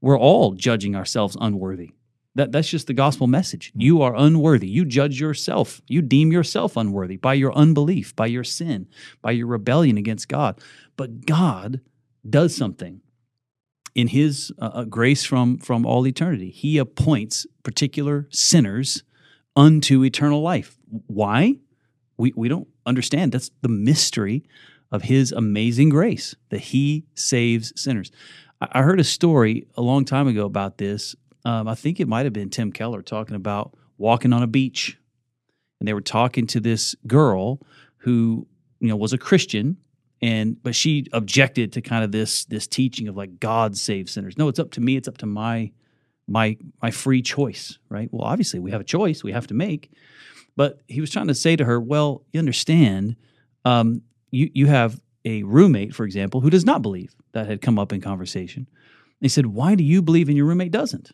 we're 0.00 0.18
all 0.18 0.52
judging 0.52 0.96
ourselves 0.96 1.36
unworthy. 1.40 1.90
That, 2.36 2.50
that's 2.50 2.68
just 2.68 2.88
the 2.88 2.94
gospel 2.94 3.26
message. 3.26 3.72
You 3.76 4.02
are 4.02 4.14
unworthy. 4.16 4.66
You 4.66 4.84
judge 4.84 5.20
yourself. 5.20 5.80
You 5.86 6.02
deem 6.02 6.32
yourself 6.32 6.76
unworthy 6.76 7.16
by 7.16 7.34
your 7.34 7.54
unbelief, 7.54 8.14
by 8.16 8.26
your 8.26 8.42
sin, 8.42 8.88
by 9.22 9.32
your 9.32 9.46
rebellion 9.46 9.96
against 9.96 10.28
God. 10.28 10.60
But 10.96 11.26
God 11.26 11.80
does 12.28 12.56
something 12.56 13.02
in 13.94 14.08
His 14.08 14.52
uh, 14.58 14.70
uh 14.74 14.84
grace 14.84 15.24
from, 15.24 15.58
from 15.58 15.86
all 15.86 16.06
eternity. 16.06 16.50
He 16.50 16.78
appoints 16.78 17.46
particular 17.62 18.26
sinners 18.30 19.04
unto 19.56 20.04
eternal 20.04 20.42
life. 20.42 20.76
Why? 21.06 21.56
We, 22.16 22.32
we 22.36 22.48
don't 22.48 22.68
understand. 22.86 23.32
That's 23.32 23.50
the 23.62 23.68
mystery 23.68 24.44
of 24.92 25.02
His 25.02 25.32
amazing 25.32 25.88
grace 25.88 26.34
that 26.50 26.60
He 26.60 27.04
saves 27.14 27.72
sinners. 27.80 28.10
I, 28.60 28.68
I 28.72 28.82
heard 28.82 29.00
a 29.00 29.04
story 29.04 29.66
a 29.76 29.82
long 29.82 30.04
time 30.04 30.28
ago 30.28 30.46
about 30.46 30.78
this 30.78 31.16
um, 31.44 31.68
I 31.68 31.74
think 31.74 32.00
it 32.00 32.08
might 32.08 32.24
have 32.24 32.32
been 32.32 32.50
Tim 32.50 32.72
Keller 32.72 33.02
talking 33.02 33.36
about 33.36 33.74
walking 33.98 34.32
on 34.32 34.42
a 34.42 34.46
beach, 34.46 34.98
and 35.78 35.86
they 35.86 35.92
were 35.92 36.00
talking 36.00 36.46
to 36.48 36.60
this 36.60 36.94
girl 37.06 37.60
who 37.98 38.46
you 38.80 38.88
know 38.88 38.96
was 38.96 39.12
a 39.12 39.18
Christian, 39.18 39.76
and 40.22 40.62
but 40.62 40.74
she 40.74 41.06
objected 41.12 41.72
to 41.72 41.82
kind 41.82 42.02
of 42.02 42.12
this 42.12 42.46
this 42.46 42.66
teaching 42.66 43.08
of 43.08 43.16
like 43.16 43.40
God 43.40 43.76
saves 43.76 44.12
sinners. 44.12 44.38
No, 44.38 44.48
it's 44.48 44.58
up 44.58 44.70
to 44.72 44.80
me. 44.80 44.96
It's 44.96 45.08
up 45.08 45.18
to 45.18 45.26
my 45.26 45.70
my 46.26 46.56
my 46.82 46.90
free 46.90 47.22
choice, 47.22 47.78
right? 47.88 48.08
Well, 48.12 48.26
obviously 48.26 48.60
we 48.60 48.70
have 48.70 48.80
a 48.80 48.84
choice 48.84 49.22
we 49.22 49.32
have 49.32 49.46
to 49.48 49.54
make, 49.54 49.90
but 50.56 50.80
he 50.88 51.00
was 51.00 51.10
trying 51.10 51.28
to 51.28 51.34
say 51.34 51.56
to 51.56 51.64
her, 51.64 51.80
well, 51.80 52.24
you 52.32 52.38
understand, 52.38 53.16
um, 53.64 54.02
you 54.30 54.50
you 54.54 54.66
have 54.66 55.00
a 55.24 55.42
roommate, 55.42 55.94
for 55.94 56.04
example, 56.04 56.40
who 56.40 56.50
does 56.50 56.64
not 56.64 56.82
believe. 56.82 57.14
That 57.32 57.48
had 57.48 57.60
come 57.60 57.80
up 57.80 57.92
in 57.92 58.00
conversation. 58.00 58.68
He 59.20 59.28
said, 59.28 59.46
"Why 59.46 59.74
do 59.74 59.82
you 59.82 60.02
believe 60.02 60.28
and 60.28 60.36
your 60.36 60.46
roommate 60.46 60.70
doesn't?" 60.70 61.10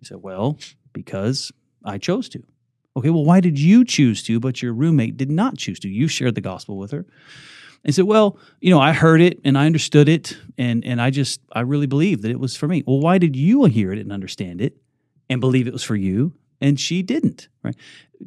He 0.00 0.06
said, 0.06 0.22
Well, 0.22 0.58
because 0.92 1.52
I 1.84 1.98
chose 1.98 2.28
to. 2.30 2.42
Okay, 2.96 3.10
well, 3.10 3.24
why 3.24 3.40
did 3.40 3.58
you 3.58 3.84
choose 3.84 4.22
to, 4.24 4.40
but 4.40 4.62
your 4.62 4.72
roommate 4.72 5.16
did 5.16 5.30
not 5.30 5.56
choose 5.56 5.78
to? 5.80 5.88
You 5.88 6.08
shared 6.08 6.34
the 6.34 6.40
gospel 6.40 6.76
with 6.76 6.90
her. 6.90 7.06
And 7.84 7.94
said, 7.94 8.04
Well, 8.04 8.38
you 8.60 8.70
know, 8.70 8.80
I 8.80 8.92
heard 8.92 9.20
it 9.20 9.40
and 9.44 9.56
I 9.56 9.66
understood 9.66 10.08
it, 10.08 10.36
and 10.58 10.84
and 10.84 11.00
I 11.00 11.10
just 11.10 11.40
I 11.52 11.60
really 11.60 11.86
believed 11.86 12.22
that 12.22 12.30
it 12.30 12.40
was 12.40 12.56
for 12.56 12.68
me. 12.68 12.82
Well, 12.86 13.00
why 13.00 13.18
did 13.18 13.36
you 13.36 13.64
hear 13.64 13.92
it 13.92 13.98
and 13.98 14.12
understand 14.12 14.60
it 14.60 14.76
and 15.28 15.40
believe 15.40 15.66
it 15.66 15.72
was 15.72 15.84
for 15.84 15.96
you? 15.96 16.34
And 16.60 16.78
she 16.78 17.02
didn't, 17.02 17.48
right? 17.62 17.76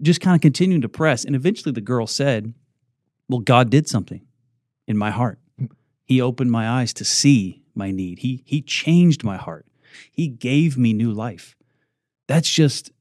Just 0.02 0.22
kind 0.22 0.36
of 0.36 0.42
continuing 0.42 0.82
to 0.82 0.90
press. 0.90 1.24
And 1.24 1.36
eventually 1.36 1.72
the 1.72 1.82
girl 1.82 2.08
said, 2.08 2.54
Well, 3.30 3.42
God 3.42 3.70
did 3.70 3.88
something 3.88 4.26
in 4.88 4.98
my 4.98 5.12
heart. 5.12 5.40
He 6.04 6.20
opened 6.20 6.52
my 6.52 6.68
eyes 6.68 6.94
to 6.96 7.06
see 7.06 7.62
my 7.76 7.92
need. 7.92 8.20
He 8.20 8.44
he 8.46 8.62
changed 8.62 9.24
my 9.24 9.38
heart. 9.38 9.68
He 10.12 10.28
gave 10.28 10.78
me 10.78 10.94
new 10.94 11.12
life 11.12 11.56
that's 12.28 12.50
just 12.50 12.92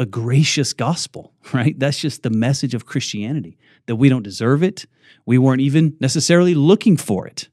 a 0.00 0.06
gracious 0.06 0.72
gospel, 0.72 1.34
right? 1.52 1.78
That's 1.78 2.00
just 2.00 2.22
the 2.22 2.30
message 2.30 2.74
of 2.74 2.86
Christianity 2.86 3.58
that 3.86 3.96
we 3.96 4.08
don't 4.08 4.22
deserve 4.22 4.62
it. 4.62 4.86
We 5.26 5.38
weren't 5.38 5.60
even 5.60 5.96
necessarily 6.00 6.54
looking 6.54 6.96
for 6.96 7.26
it. 7.26 7.48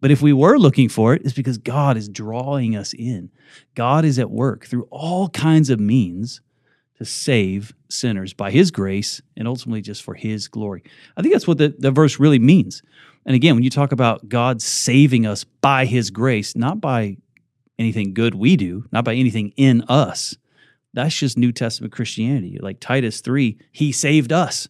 But 0.00 0.10
if 0.10 0.20
we 0.20 0.32
were 0.32 0.58
looking 0.58 0.88
for 0.88 1.14
it, 1.14 1.22
it's 1.24 1.32
because 1.32 1.58
God 1.58 1.96
is 1.96 2.08
drawing 2.08 2.74
us 2.74 2.92
in. 2.92 3.30
God 3.76 4.04
is 4.04 4.18
at 4.18 4.30
work 4.30 4.66
through 4.66 4.88
all 4.90 5.28
kinds 5.28 5.70
of 5.70 5.78
means 5.78 6.40
to 6.98 7.04
save 7.04 7.72
sinners 7.88 8.32
by 8.32 8.50
his 8.50 8.72
grace 8.72 9.22
and 9.36 9.46
ultimately 9.46 9.80
just 9.80 10.02
for 10.02 10.14
his 10.14 10.48
glory. 10.48 10.82
I 11.16 11.22
think 11.22 11.32
that's 11.32 11.46
what 11.46 11.58
the, 11.58 11.72
the 11.78 11.92
verse 11.92 12.18
really 12.18 12.40
means. 12.40 12.82
And 13.24 13.36
again, 13.36 13.54
when 13.54 13.62
you 13.62 13.70
talk 13.70 13.92
about 13.92 14.28
God 14.28 14.60
saving 14.60 15.24
us 15.24 15.44
by 15.44 15.84
his 15.84 16.10
grace, 16.10 16.56
not 16.56 16.80
by 16.80 17.18
anything 17.78 18.12
good 18.12 18.34
we 18.34 18.56
do, 18.56 18.86
not 18.90 19.04
by 19.04 19.14
anything 19.14 19.52
in 19.56 19.82
us, 19.82 20.36
that's 20.94 21.16
just 21.16 21.38
New 21.38 21.52
Testament 21.52 21.92
Christianity. 21.92 22.58
Like 22.60 22.80
Titus 22.80 23.20
3, 23.20 23.58
he 23.70 23.92
saved 23.92 24.32
us, 24.32 24.68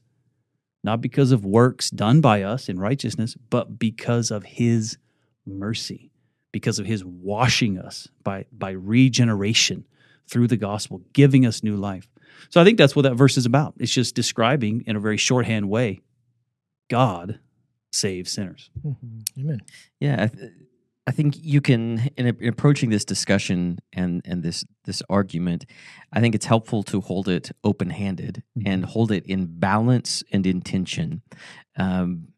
not 0.85 1.00
because 1.00 1.33
of 1.33 1.45
works 1.45 1.91
done 1.91 2.21
by 2.21 2.43
us 2.43 2.69
in 2.69 2.79
righteousness, 2.79 3.37
but 3.50 3.79
because 3.79 4.31
of 4.31 4.45
his 4.45 4.99
mercy, 5.47 6.11
because 6.52 6.79
of 6.79 6.87
his 6.87 7.05
washing 7.05 7.79
us 7.79 8.09
by, 8.23 8.47
by 8.52 8.71
regeneration 8.71 9.85
through 10.29 10.49
the 10.49 10.57
gospel, 10.57 11.02
giving 11.12 11.45
us 11.45 11.62
new 11.62 11.76
life. 11.76 12.09
So 12.50 12.61
I 12.61 12.64
think 12.64 12.79
that's 12.79 12.97
what 12.97 13.02
that 13.02 13.14
verse 13.14 13.37
is 13.37 13.47
about. 13.47 13.75
It's 13.79 13.93
just 13.93 14.14
describing 14.14 14.85
in 14.87 14.97
a 14.97 15.00
very 15.00 15.17
shorthand 15.17 15.69
way 15.69 16.00
God 16.88 17.41
saves 17.93 18.33
sinners. 18.33 18.71
Mm-hmm. 18.85 19.41
Amen. 19.41 19.61
Yeah. 20.00 20.29
I 21.07 21.11
think 21.11 21.35
you 21.37 21.61
can, 21.61 22.11
in, 22.17 22.27
in, 22.27 22.49
approaching 22.49 22.91
this 22.91 23.05
discussion 23.05 23.81
and 23.93 24.23
and 24.25 24.43
this 24.43 24.65
this 24.85 25.03
argument, 25.11 25.67
I 26.13 26.21
think 26.21 26.35
it's 26.35 26.47
helpful 26.47 26.83
to 26.85 27.01
hold 27.01 27.29
it 27.29 27.51
open 27.65 27.91
handed 27.91 28.43
mm-hmm. 28.57 28.69
and 28.69 28.85
hold 28.85 29.11
it 29.11 29.27
in 29.27 29.47
balance 29.59 30.23
and 30.33 30.47
intention, 30.47 31.23
um, 31.77 32.29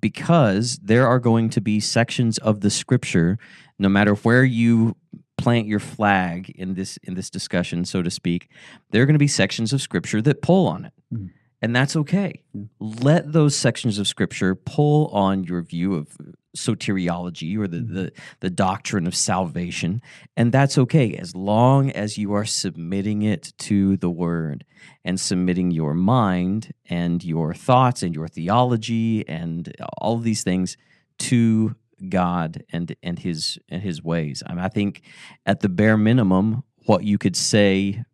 because 0.00 0.78
there 0.82 1.06
are 1.06 1.20
going 1.20 1.50
to 1.50 1.60
be 1.60 1.78
sections 1.78 2.38
of 2.38 2.60
the 2.60 2.70
Scripture, 2.70 3.38
no 3.78 3.88
matter 3.88 4.14
where 4.14 4.44
you 4.44 4.96
plant 5.38 5.66
your 5.66 5.80
flag 5.80 6.50
in 6.50 6.74
this 6.74 6.96
in 7.04 7.14
this 7.14 7.30
discussion, 7.30 7.84
so 7.84 8.02
to 8.02 8.10
speak, 8.10 8.50
there 8.90 9.02
are 9.02 9.06
going 9.06 9.14
to 9.14 9.20
be 9.20 9.28
sections 9.28 9.72
of 9.72 9.80
Scripture 9.80 10.20
that 10.22 10.42
pull 10.42 10.66
on 10.66 10.86
it. 10.86 10.92
Mm-hmm 11.14 11.26
and 11.62 11.76
that's 11.76 11.96
okay. 11.96 12.42
Let 12.78 13.32
those 13.32 13.54
sections 13.54 13.98
of 13.98 14.08
scripture 14.08 14.54
pull 14.54 15.08
on 15.08 15.44
your 15.44 15.62
view 15.62 15.94
of 15.94 16.16
soteriology 16.56 17.56
or 17.56 17.66
the, 17.66 17.78
mm-hmm. 17.78 17.94
the, 17.94 18.12
the 18.40 18.50
doctrine 18.50 19.06
of 19.06 19.14
salvation, 19.14 20.02
and 20.36 20.52
that's 20.52 20.78
okay 20.78 21.14
as 21.14 21.34
long 21.34 21.90
as 21.90 22.18
you 22.18 22.32
are 22.32 22.44
submitting 22.44 23.22
it 23.22 23.52
to 23.58 23.96
the 23.96 24.10
word 24.10 24.64
and 25.04 25.20
submitting 25.20 25.70
your 25.70 25.94
mind 25.94 26.72
and 26.88 27.24
your 27.24 27.54
thoughts 27.54 28.02
and 28.02 28.14
your 28.14 28.28
theology 28.28 29.26
and 29.28 29.74
all 29.98 30.16
of 30.16 30.24
these 30.24 30.42
things 30.42 30.76
to 31.18 31.74
God 32.08 32.64
and 32.72 32.94
and 33.02 33.18
his 33.18 33.58
and 33.68 33.82
his 33.82 34.02
ways. 34.02 34.42
I, 34.46 34.54
mean, 34.54 34.64
I 34.64 34.68
think 34.68 35.02
at 35.44 35.60
the 35.60 35.68
bare 35.68 35.98
minimum, 35.98 36.64
what 36.86 37.04
you 37.04 37.18
could 37.18 37.36
say 37.36 38.04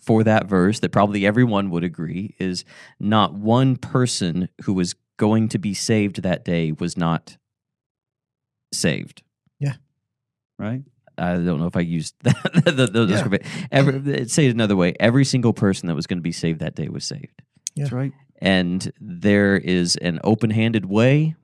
for 0.00 0.22
that 0.24 0.46
verse 0.46 0.80
that 0.80 0.92
probably 0.92 1.26
everyone 1.26 1.70
would 1.70 1.84
agree 1.84 2.34
is 2.38 2.64
not 3.00 3.34
one 3.34 3.76
person 3.76 4.48
who 4.62 4.72
was 4.72 4.94
going 5.16 5.48
to 5.48 5.58
be 5.58 5.74
saved 5.74 6.22
that 6.22 6.44
day 6.44 6.72
was 6.72 6.96
not 6.96 7.36
saved. 8.76 9.22
Yeah. 9.58 9.74
Right? 10.58 10.82
I 11.18 11.34
don't 11.34 11.58
know 11.58 11.66
if 11.66 11.76
I 11.76 11.80
used 11.80 12.14
that. 12.22 12.36
the, 12.64 12.86
the, 12.86 13.04
yeah. 13.04 13.66
every, 13.72 14.28
say 14.28 14.46
it 14.46 14.50
another 14.54 14.76
way. 14.76 14.94
Every 15.00 15.24
single 15.24 15.52
person 15.52 15.86
that 15.88 15.94
was 15.94 16.06
going 16.06 16.18
to 16.18 16.22
be 16.22 16.32
saved 16.32 16.60
that 16.60 16.74
day 16.74 16.88
was 16.88 17.04
saved. 17.04 17.42
Yeah. 17.74 17.84
That's 17.84 17.92
right. 17.92 18.12
And 18.38 18.92
there 19.00 19.56
is 19.56 19.96
an 19.96 20.20
open 20.22 20.50
handed 20.50 20.86
way 20.86 21.36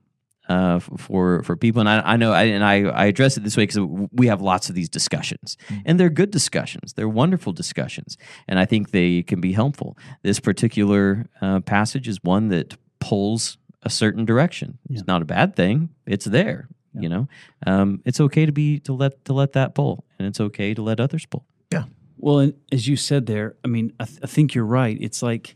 uh, 0.49 0.79
for 0.79 1.43
for 1.43 1.55
people. 1.55 1.79
And 1.79 1.89
I, 1.89 2.01
I 2.13 2.17
know, 2.17 2.31
I, 2.31 2.43
and 2.43 2.63
I, 2.63 2.83
I 2.83 3.05
address 3.05 3.37
it 3.37 3.43
this 3.43 3.57
way 3.57 3.63
because 3.63 3.79
we 4.11 4.27
have 4.27 4.41
lots 4.41 4.69
of 4.69 4.75
these 4.75 4.89
discussions, 4.89 5.57
mm-hmm. 5.67 5.81
and 5.85 5.99
they're 5.99 6.09
good 6.09 6.31
discussions. 6.31 6.93
They're 6.93 7.09
wonderful 7.09 7.53
discussions, 7.53 8.17
and 8.47 8.59
I 8.59 8.65
think 8.65 8.91
they 8.91 9.23
can 9.23 9.41
be 9.41 9.53
helpful. 9.53 9.97
This 10.21 10.39
particular 10.39 11.27
uh, 11.41 11.61
passage 11.61 12.07
is 12.07 12.19
one 12.23 12.49
that 12.49 12.77
pulls 12.99 13.57
a 13.83 13.89
certain 13.89 14.25
direction. 14.25 14.79
Yeah. 14.87 14.99
It's 14.99 15.07
not 15.07 15.21
a 15.21 15.25
bad 15.25 15.55
thing. 15.55 15.89
It's 16.05 16.25
there. 16.25 16.67
Yeah. 16.93 17.01
You 17.01 17.09
know, 17.09 17.27
um, 17.65 18.01
it's 18.05 18.19
okay 18.19 18.45
to 18.45 18.51
be 18.51 18.79
to 18.79 18.93
let 18.93 19.25
to 19.25 19.33
let 19.33 19.53
that 19.53 19.75
pull, 19.75 20.05
and 20.17 20.27
it's 20.27 20.39
okay 20.39 20.73
to 20.73 20.81
let 20.81 20.99
others 20.99 21.25
pull. 21.25 21.45
Yeah. 21.71 21.85
Well, 22.17 22.39
and 22.39 22.53
as 22.71 22.87
you 22.87 22.95
said 22.95 23.25
there, 23.25 23.55
I 23.65 23.67
mean, 23.67 23.93
I, 23.99 24.05
th- 24.05 24.19
I 24.23 24.27
think 24.27 24.55
you're 24.55 24.65
right. 24.65 24.97
It's 25.01 25.21
like 25.21 25.55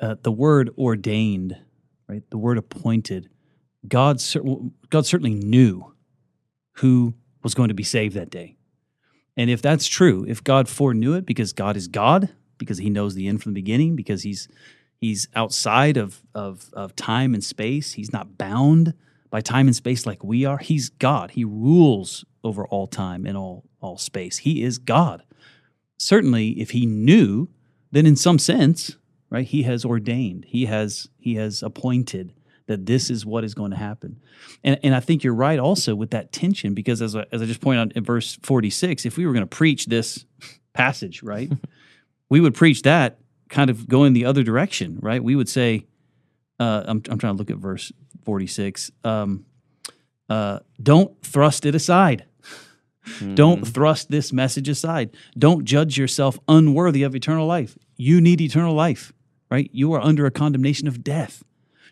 uh, 0.00 0.16
the 0.22 0.32
word 0.32 0.70
ordained, 0.76 1.56
right? 2.08 2.22
The 2.30 2.38
word 2.38 2.58
appointed 2.58 3.28
God, 3.86 4.22
God 4.90 5.06
certainly 5.06 5.34
knew 5.34 5.94
who 6.74 7.14
was 7.42 7.54
going 7.54 7.68
to 7.68 7.74
be 7.74 7.84
saved 7.84 8.14
that 8.16 8.30
day. 8.30 8.56
And 9.36 9.50
if 9.50 9.62
that's 9.62 9.86
true, 9.86 10.24
if 10.26 10.42
God 10.42 10.68
foreknew 10.68 11.14
it 11.14 11.24
because 11.24 11.52
God 11.52 11.76
is 11.76 11.86
God, 11.86 12.30
because 12.56 12.78
he 12.78 12.90
knows 12.90 13.14
the 13.14 13.28
end 13.28 13.42
from 13.42 13.52
the 13.52 13.60
beginning, 13.60 13.94
because 13.94 14.22
he's 14.22 14.48
he's 14.96 15.28
outside 15.36 15.96
of, 15.96 16.22
of, 16.34 16.70
of 16.72 16.96
time 16.96 17.34
and 17.34 17.44
space, 17.44 17.92
he's 17.92 18.12
not 18.12 18.36
bound 18.36 18.94
by 19.30 19.40
time 19.40 19.66
and 19.66 19.76
space 19.76 20.06
like 20.06 20.24
we 20.24 20.44
are. 20.44 20.58
He's 20.58 20.88
God. 20.88 21.32
He 21.32 21.44
rules 21.44 22.24
over 22.42 22.66
all 22.66 22.86
time 22.86 23.26
and 23.26 23.36
all, 23.36 23.64
all 23.80 23.98
space. 23.98 24.38
He 24.38 24.62
is 24.62 24.78
God. 24.78 25.22
Certainly, 25.98 26.60
if 26.60 26.70
he 26.70 26.86
knew, 26.86 27.48
then 27.90 28.06
in 28.06 28.16
some 28.16 28.38
sense, 28.38 28.96
right, 29.30 29.46
he 29.46 29.62
has 29.64 29.84
ordained, 29.84 30.46
he 30.46 30.66
has 30.66 31.08
he 31.18 31.34
has 31.34 31.62
appointed 31.62 32.32
that 32.68 32.86
this 32.86 33.10
is 33.10 33.26
what 33.26 33.44
is 33.44 33.54
going 33.54 33.70
to 33.70 33.76
happen. 33.76 34.20
And, 34.62 34.78
and 34.82 34.94
I 34.94 35.00
think 35.00 35.24
you're 35.24 35.34
right 35.34 35.58
also 35.58 35.94
with 35.94 36.10
that 36.10 36.32
tension, 36.32 36.74
because 36.74 37.02
as 37.02 37.16
I, 37.16 37.24
as 37.32 37.42
I 37.42 37.46
just 37.46 37.62
pointed 37.62 37.80
out 37.80 37.92
in 37.96 38.04
verse 38.04 38.38
46, 38.42 39.06
if 39.06 39.16
we 39.16 39.26
were 39.26 39.32
going 39.32 39.42
to 39.42 39.46
preach 39.46 39.86
this 39.86 40.24
passage, 40.74 41.22
right, 41.22 41.50
we 42.28 42.40
would 42.40 42.54
preach 42.54 42.82
that 42.82 43.18
kind 43.48 43.70
of 43.70 43.88
going 43.88 44.12
the 44.12 44.26
other 44.26 44.42
direction, 44.42 44.98
right? 45.00 45.24
We 45.24 45.34
would 45.34 45.48
say, 45.48 45.86
uh, 46.58 46.84
I'm, 46.86 47.02
I'm 47.10 47.18
trying 47.18 47.34
to 47.34 47.38
look 47.38 47.50
at 47.50 47.56
verse 47.56 47.92
46. 48.24 48.90
Um, 49.04 49.44
uh, 50.28 50.60
don't 50.82 51.20
thrust 51.22 51.64
it 51.66 51.74
aside. 51.74 52.24
Don't 53.34 53.62
Mhm. 53.62 53.66
thrust 53.68 54.10
this 54.10 54.34
message 54.34 54.68
aside. 54.68 55.10
Don't 55.38 55.64
judge 55.64 55.96
yourself 55.96 56.38
unworthy 56.46 57.02
of 57.02 57.14
eternal 57.14 57.46
life. 57.46 57.78
You 57.96 58.20
need 58.20 58.40
eternal 58.40 58.74
life, 58.74 59.14
right? 59.50 59.70
You 59.72 59.92
are 59.94 60.00
under 60.00 60.26
a 60.26 60.30
condemnation 60.30 60.86
of 60.88 61.02
death. 61.02 61.42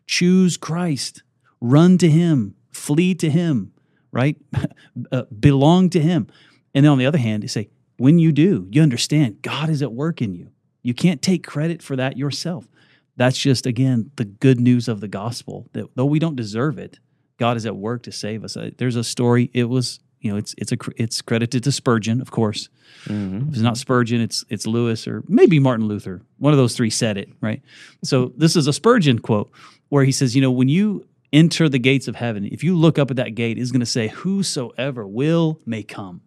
Choose 0.06 0.58
Christ. 0.58 1.23
Run 1.61 1.96
to 1.99 2.11
Him. 2.11 2.54
Flee 2.70 3.14
to 3.14 3.30
Him, 3.30 3.73
right? 4.12 4.37
uh, 5.12 5.23
belong 5.40 5.88
to 5.90 6.00
Him. 6.00 6.26
And 6.75 6.85
then 6.85 6.92
on 6.92 6.99
the 6.99 7.06
other 7.06 7.16
hand, 7.18 7.42
you 7.42 7.49
say, 7.49 7.70
when 7.96 8.18
you 8.18 8.30
do, 8.30 8.68
you 8.70 8.82
understand 8.82 9.40
God 9.40 9.70
is 9.70 9.80
at 9.80 9.92
work 9.94 10.20
in 10.20 10.35
you. 10.35 10.50
You 10.82 10.92
can't 10.92 11.23
take 11.23 11.46
credit 11.46 11.80
for 11.82 11.96
that 11.96 12.18
yourself. 12.18 12.68
That's 13.16 13.38
just, 13.38 13.66
again, 13.66 14.11
the 14.16 14.25
good 14.25 14.61
news 14.61 14.88
of 14.88 15.00
the 15.00 15.08
gospel 15.08 15.68
that 15.73 15.87
though 15.94 16.04
we 16.04 16.18
don't 16.18 16.37
deserve 16.37 16.78
it, 16.78 16.99
God 17.38 17.56
is 17.56 17.66
at 17.66 17.76
work 17.76 18.02
to 18.04 18.12
save 18.12 18.44
us. 18.44 18.56
Uh, 18.56 18.70
There's 18.76 18.96
a 18.96 19.04
story. 19.04 19.50
It 19.54 19.64
was, 19.64 20.00
you 20.20 20.30
know, 20.30 20.37
it's 20.38 20.54
it's 20.58 20.73
a 20.73 20.76
it's 20.96 21.20
credited 21.23 21.64
to 21.64 21.73
Spurgeon, 21.73 22.20
of 22.20 22.30
course. 22.30 22.68
Mhm. 23.06 23.42
If 23.49 23.54
it's 23.54 23.62
not 23.62 23.76
Spurgeon, 23.76 24.20
it's 24.20 24.44
it's 24.49 24.66
Lewis 24.66 25.06
or 25.06 25.23
maybe 25.28 25.58
Martin 25.58 25.87
Luther. 25.87 26.23
One 26.38 26.52
of 26.52 26.58
those 26.58 26.75
three 26.75 26.90
said 26.90 27.16
it, 27.18 27.28
right? 27.40 27.62
So 28.02 28.32
this 28.37 28.56
is 28.56 28.66
a 28.66 28.73
Spurgeon 28.73 29.18
quote 29.18 29.50
where 29.90 30.04
he 30.04 30.12
says, 30.12 30.35
you 30.35 30.42
know, 30.42 30.50
when 30.50 30.68
you 30.68 31.06
enter 31.32 31.68
the 31.68 31.78
gates 31.78 32.08
of 32.08 32.16
heaven, 32.16 32.46
if 32.50 32.64
you 32.64 32.75
look 32.76 32.99
up 32.99 33.11
at 33.11 33.16
that 33.16 33.35
gate, 33.35 33.58
it's 33.58 33.70
going 33.70 33.80
to 33.80 33.87
say, 33.87 34.08
"Whosoever 34.08 35.06
will 35.06 35.61
may 35.66 35.82
come." 35.82 36.23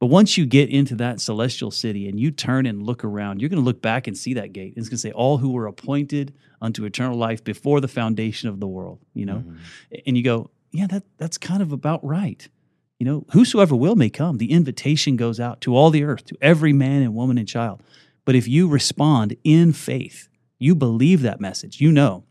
But 0.00 0.06
once 0.06 0.38
you 0.38 0.46
get 0.46 0.70
into 0.70 0.94
that 0.96 1.20
celestial 1.20 1.70
city 1.70 2.08
and 2.08 2.18
you 2.18 2.30
turn 2.30 2.64
and 2.64 2.82
look 2.82 3.04
around, 3.04 3.40
you're 3.40 3.50
going 3.50 3.60
to 3.60 3.64
look 3.64 3.82
back 3.82 4.06
and 4.06 4.16
see 4.16 4.34
that 4.34 4.52
gate. 4.54 4.72
It's 4.76 4.88
going 4.88 4.96
to 4.96 4.98
say, 4.98 5.12
"All 5.12 5.38
who 5.38 5.50
were 5.52 5.66
appointed 5.66 6.32
unto 6.60 6.84
eternal 6.84 7.18
life 7.18 7.44
before 7.44 7.80
the 7.82 7.88
foundation 7.88 8.48
of 8.48 8.60
the 8.60 8.66
world." 8.66 8.98
You 9.14 9.26
know, 9.26 9.44
Mhm. 9.46 10.00
and 10.06 10.16
you 10.16 10.22
go, 10.22 10.50
yeah, 10.72 10.86
that 10.86 11.04
that's 11.18 11.36
kind 11.36 11.62
of 11.62 11.70
about 11.70 12.02
right. 12.04 12.48
You 12.98 13.06
know, 13.06 13.26
whosoever 13.32 13.76
will 13.76 13.96
may 13.96 14.08
come. 14.10 14.38
The 14.38 14.50
invitation 14.52 15.16
goes 15.16 15.38
out 15.38 15.60
to 15.62 15.74
all 15.74 15.90
the 15.90 16.04
earth, 16.04 16.24
to 16.26 16.36
every 16.40 16.72
man 16.72 17.02
and 17.02 17.14
woman 17.14 17.38
and 17.38 17.46
child. 17.48 17.82
But 18.24 18.34
if 18.36 18.46
you 18.48 18.68
respond 18.68 19.36
in 19.44 19.72
faith, 19.72 20.28
you 20.58 20.74
believe 20.74 21.22
that 21.22 21.40
message, 21.40 21.80
you 21.80 21.92
know 21.92 22.24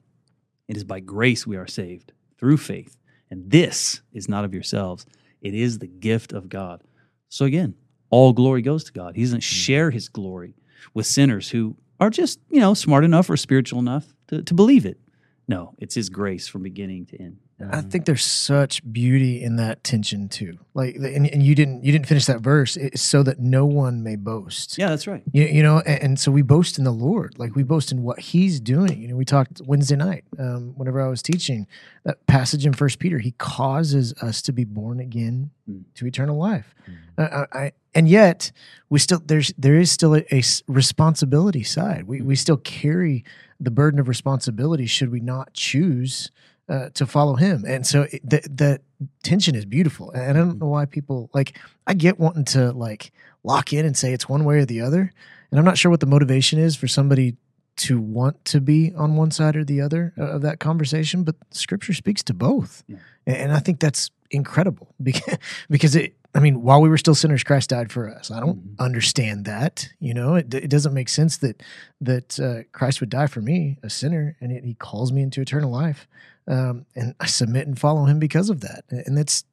it 0.68 0.78
is 0.78 0.84
by 0.84 1.00
grace 1.00 1.46
we 1.46 1.58
are 1.58 1.68
saved 1.68 2.14
through 2.38 2.58
faith. 2.58 2.96
And 3.30 3.50
this 3.52 4.02
is 4.14 4.30
not 4.30 4.46
of 4.46 4.54
yourselves, 4.54 5.06
it 5.42 5.54
is 5.54 5.80
the 5.80 5.88
gift 5.88 6.32
of 6.34 6.50
God. 6.50 6.84
So 7.30 7.46
again, 7.46 7.76
all 8.10 8.34
glory 8.34 8.62
goes 8.62 8.84
to 8.86 8.92
God. 8.92 9.16
He 9.16 9.22
doesn't 9.24 9.38
hmm. 9.38 9.42
share 9.42 9.92
his 9.92 10.10
glory 10.10 10.56
with 10.94 11.06
sinners 11.06 11.50
who 11.50 11.78
are 12.00 12.10
just, 12.10 12.40
you 12.50 12.60
know, 12.60 12.74
smart 12.74 13.04
enough 13.04 13.30
or 13.30 13.38
spiritual 13.38 13.80
enough 13.80 14.14
to, 14.28 14.42
to 14.44 14.54
believe 14.54 14.86
it. 14.86 15.00
No, 15.48 15.76
it's 15.78 15.96
his 15.96 16.10
grace 16.10 16.48
from 16.48 16.64
beginning 16.64 17.06
to 17.08 17.22
end. 17.22 17.38
I 17.72 17.82
think 17.82 18.06
there's 18.06 18.24
such 18.24 18.82
beauty 18.92 19.44
in 19.44 19.58
that 19.58 19.84
tension 19.84 20.30
too. 20.30 20.58
Like, 20.74 20.96
and, 20.96 21.28
and 21.28 21.44
you 21.44 21.56
didn't 21.56 21.84
you 21.84 21.92
didn't 21.92 22.08
finish 22.08 22.26
that 22.28 22.40
verse. 22.40 22.78
It's 22.78 23.02
so 23.02 23.22
that 23.24 23.40
no 23.40 23.66
one 23.66 24.02
may 24.02 24.16
boast. 24.16 24.78
Yeah, 24.78 24.90
that's 24.90 25.08
right. 25.08 25.24
You, 25.34 25.44
you 25.46 25.62
know, 25.64 25.80
and, 25.80 26.02
and 26.04 26.20
so 26.20 26.32
we 26.32 26.42
boast 26.42 26.78
in 26.78 26.84
the 26.86 26.92
Lord. 26.92 27.38
Like 27.38 27.56
we 27.56 27.64
boast 27.64 27.92
in 27.92 28.02
what 28.04 28.20
He's 28.20 28.60
doing. 28.60 29.02
You 29.02 29.10
know, 29.10 29.16
we 29.16 29.26
talked 29.26 29.62
Wednesday 29.66 29.98
night 29.98 30.24
um, 30.38 30.74
whenever 30.78 31.02
I 31.02 31.10
was 31.10 31.22
teaching 31.22 31.68
that 32.06 32.26
passage 32.28 32.66
in 32.66 32.74
First 32.74 33.00
Peter. 33.00 33.20
He 33.20 33.32
causes 33.32 34.14
us 34.22 34.42
to 34.44 34.52
be 34.54 34.64
born 34.64 35.00
again 35.00 35.52
Mm. 35.70 35.84
to 35.94 36.08
eternal 36.08 36.36
life. 36.36 36.74
Uh, 37.16 37.46
I, 37.54 37.60
I, 37.60 37.72
and 37.94 38.08
yet 38.10 38.52
we 38.90 38.98
still 38.98 39.22
there's 39.24 39.54
there 39.56 39.76
is 39.76 39.92
still 39.92 40.16
a 40.16 40.42
responsibility 40.68 41.64
side. 41.64 42.08
We 42.08 42.22
we 42.22 42.36
still 42.36 42.58
carry 42.58 43.24
the 43.60 43.70
burden 43.70 44.00
of 44.00 44.08
responsibility 44.08 44.86
should 44.88 45.12
we 45.12 45.20
not 45.20 45.54
choose 45.54 46.32
uh, 46.70 46.90
to 46.94 47.06
follow 47.06 47.36
Him. 47.36 47.66
And 47.68 47.86
so 47.86 48.04
it, 48.12 48.22
the 48.30 48.40
the 48.54 48.80
tension 49.24 49.56
is 49.56 49.66
beautiful. 49.66 50.12
And 50.12 50.38
I 50.38 50.40
don't 50.42 50.60
know 50.60 50.68
why 50.68 50.86
people 50.86 51.30
like. 51.34 51.58
I 51.88 51.94
get 51.96 52.20
wanting 52.20 52.46
to 52.46 52.72
like 52.72 53.12
lock 53.44 53.74
in 53.74 53.86
and 53.86 53.98
say 53.98 54.14
it's 54.14 54.30
one 54.30 54.44
way 54.46 54.58
or 54.60 54.66
the 54.66 54.82
other. 54.82 55.12
And 55.52 55.58
I'm 55.60 55.66
not 55.66 55.78
sure 55.78 55.90
what 55.90 56.00
the 56.02 56.06
motivation 56.06 56.60
is 56.60 56.76
for 56.76 56.88
somebody 56.88 57.36
to 57.78 58.00
want 58.00 58.44
to 58.46 58.60
be 58.62 58.94
on 58.96 59.16
one 59.16 59.32
side 59.32 59.56
or 59.56 59.64
the 59.64 59.80
other 59.82 60.14
of 60.18 60.42
that 60.42 60.60
conversation, 60.60 61.24
but 61.24 61.36
scripture 61.52 61.94
speaks 61.94 62.22
to 62.24 62.34
both. 62.34 62.84
Yeah. 62.88 62.98
And 63.26 63.54
I 63.54 63.60
think 63.60 63.80
that's 63.80 64.12
incredible 64.32 64.94
because, 65.02 65.38
because 65.70 65.96
it, 65.96 66.14
I 66.36 66.40
mean, 66.42 66.62
while 66.62 66.82
we 66.82 66.90
were 66.90 66.98
still 66.98 67.16
sinners, 67.16 67.42
Christ 67.44 67.70
died 67.70 67.90
for 67.92 68.10
us. 68.10 68.30
I 68.32 68.42
don't 68.42 68.76
Mhm. 68.76 68.80
understand 68.80 69.46
that. 69.46 69.88
You 70.00 70.14
know, 70.14 70.36
it, 70.36 70.54
it 70.54 70.70
doesn't 70.70 70.94
make 70.94 71.08
sense 71.10 71.38
that, 71.38 71.64
that 72.02 72.40
uh, 72.40 72.64
Christ 72.74 73.00
would 73.00 73.10
die 73.10 73.28
for 73.28 73.42
me, 73.42 73.78
a 73.82 73.90
sinner, 73.90 74.36
and 74.42 74.52
it, 74.52 74.64
he 74.66 74.74
calls 74.76 75.12
me 75.14 75.22
into 75.24 75.42
eternal 75.42 75.72
life. 75.72 76.06
Um, 76.50 76.86
and 76.96 77.14
I 77.20 77.28
submit 77.28 77.68
and 77.68 77.78
follow 77.80 78.06
him 78.06 78.20
because 78.20 78.50
of 78.50 78.62
that. 78.62 78.84
And 78.90 79.16
that's, 79.18 79.44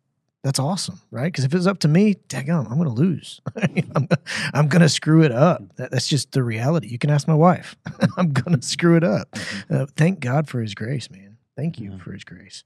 that's 0.43 0.59
awesome, 0.59 1.01
right? 1.11 1.25
Because 1.31 1.45
if 1.45 1.55
it's 1.55 1.67
up 1.67 1.81
to 1.81 1.89
me, 1.89 2.15
daggone, 2.29 2.71
I'm 2.71 2.79
going 2.79 2.89
to 2.89 2.95
lose. 2.95 3.41
I'm, 3.95 4.09
I'm 4.55 4.69
going 4.69 4.81
to 4.83 4.89
screw 4.89 5.23
it 5.23 5.33
up. 5.33 5.63
That, 5.77 5.91
that's 5.91 6.09
just 6.09 6.33
the 6.33 6.43
reality. 6.43 6.89
You 6.89 6.99
can 6.99 7.11
ask 7.11 7.29
my 7.29 7.35
wife. 7.35 7.77
I'm 8.17 8.33
going 8.33 8.59
to 8.59 8.67
screw 8.67 8.97
it 8.97 9.05
up. 9.05 9.29
Uh, 9.71 9.87
thank 9.97 10.21
God 10.21 10.49
for 10.49 10.61
His 10.63 10.75
grace, 10.75 11.11
man. 11.11 11.37
Thank 11.57 11.79
you 11.79 11.93
Yeah. 11.93 11.99
for 11.99 12.13
His 12.13 12.25
grace. 12.25 12.65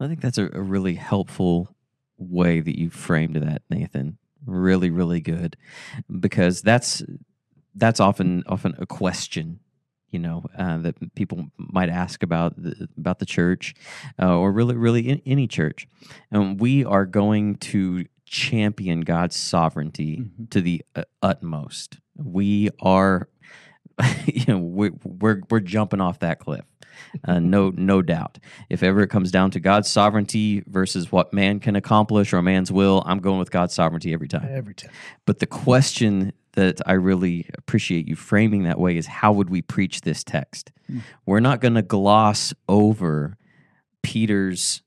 I 0.00 0.06
think 0.06 0.20
that's 0.20 0.38
a, 0.38 0.50
a 0.52 0.60
really 0.60 0.94
helpful 0.94 1.74
way 2.18 2.60
that 2.60 2.78
you 2.78 2.90
framed 2.90 3.36
that, 3.36 3.62
Nathan. 3.70 4.18
Really, 4.46 4.90
really 4.90 5.20
good, 5.20 5.56
because 6.20 6.60
that's 6.62 7.02
that's 7.74 7.98
often 8.00 8.42
often 8.46 8.74
a 8.78 8.84
question, 8.86 9.60
you 10.14 10.18
know, 10.20 10.44
uh, 10.56 10.78
that 10.78 11.14
people 11.14 11.48
might 11.58 11.90
ask 11.90 12.22
about 12.22 12.54
the, 12.56 12.88
about 12.96 13.18
the 13.18 13.26
church, 13.26 13.74
uh, 14.22 14.34
or 14.38 14.50
really, 14.52 14.76
really 14.76 15.08
in, 15.10 15.20
any 15.26 15.46
church. 15.46 15.86
And 16.30 16.58
we 16.60 16.84
are 16.84 17.04
going 17.04 17.56
to 17.56 18.06
champion 18.24 19.00
God's 19.02 19.36
sovereignty 19.36 20.18
Mhm. 20.22 20.50
to 20.50 20.60
the 20.62 20.82
uh, 20.96 21.02
utmost. 21.20 21.98
We 22.16 22.70
are, 22.80 23.28
you 24.26 24.44
know, 24.48 24.58
we're 24.58 24.92
we're, 25.04 25.40
we're 25.50 25.60
jumping 25.60 26.00
off 26.00 26.20
that 26.20 26.38
cliff. 26.38 26.64
Uh, 27.26 27.40
no, 27.40 27.72
no 27.76 28.02
doubt. 28.02 28.38
If 28.70 28.82
ever 28.84 29.02
it 29.02 29.08
comes 29.08 29.30
down 29.32 29.50
to 29.52 29.60
God's 29.60 29.90
sovereignty 29.90 30.62
versus 30.66 31.10
what 31.10 31.32
man 31.32 31.58
can 31.58 31.74
accomplish 31.76 32.32
or 32.32 32.40
man's 32.40 32.70
will, 32.70 33.02
I'm 33.04 33.18
going 33.18 33.38
with 33.40 33.50
God's 33.50 33.74
sovereignty 33.74 34.12
every 34.12 34.28
time. 34.28 34.46
Every 34.48 34.74
time. 34.74 34.90
But 35.26 35.40
the 35.40 35.46
question 35.46 36.32
that 36.54 36.80
I 36.86 36.92
really 36.92 37.48
appreciate 37.56 38.08
you 38.08 38.16
framing 38.16 38.64
that 38.64 38.78
way 38.78 38.96
is 38.96 39.06
how 39.06 39.32
would 39.32 39.50
we 39.50 39.62
preach 39.62 40.00
this 40.02 40.24
text? 40.24 40.72
Hmm. 40.86 41.00
We're 41.26 41.40
not 41.40 41.60
going 41.60 41.74
to 41.74 41.82
gloss 41.82 42.54
over 42.68 43.36
Peter's 44.02 44.82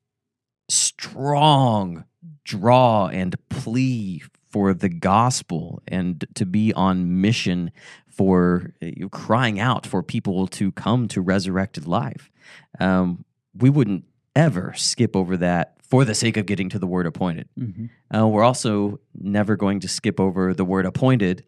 strong 0.70 2.06
draw 2.44 3.08
and 3.08 3.36
plea 3.50 4.24
for 4.50 4.74
the 4.74 4.90
gospel 4.90 5.82
and 5.88 6.26
to 6.36 6.46
be 6.46 6.74
on 6.74 7.22
mission 7.22 7.72
for 8.08 8.74
uh, 8.82 9.08
crying 9.12 9.60
out 9.60 9.86
for 9.86 10.02
people 10.02 10.48
to 10.48 10.72
come 10.72 11.08
to 11.10 11.22
resurrected 11.22 11.86
life. 11.86 12.32
Um, 12.80 13.26
we 13.54 13.70
wouldn't 13.70 14.06
ever 14.36 14.74
skip 14.76 15.16
over 15.16 15.38
that 15.38 15.76
for 15.82 16.06
the 16.06 16.16
sake 16.16 16.38
of 16.38 16.46
getting 16.46 16.70
to 16.70 16.80
the 16.80 16.88
word 16.88 17.06
appointed. 17.06 17.50
Mhm. 17.60 17.90
Uh, 18.14 18.28
we're 18.28 18.44
also 18.44 19.00
never 19.14 19.56
going 19.56 19.80
to 19.82 19.88
skip 19.88 20.20
over 20.20 20.54
the 20.54 20.66
word 20.66 20.86
appointed 20.86 21.44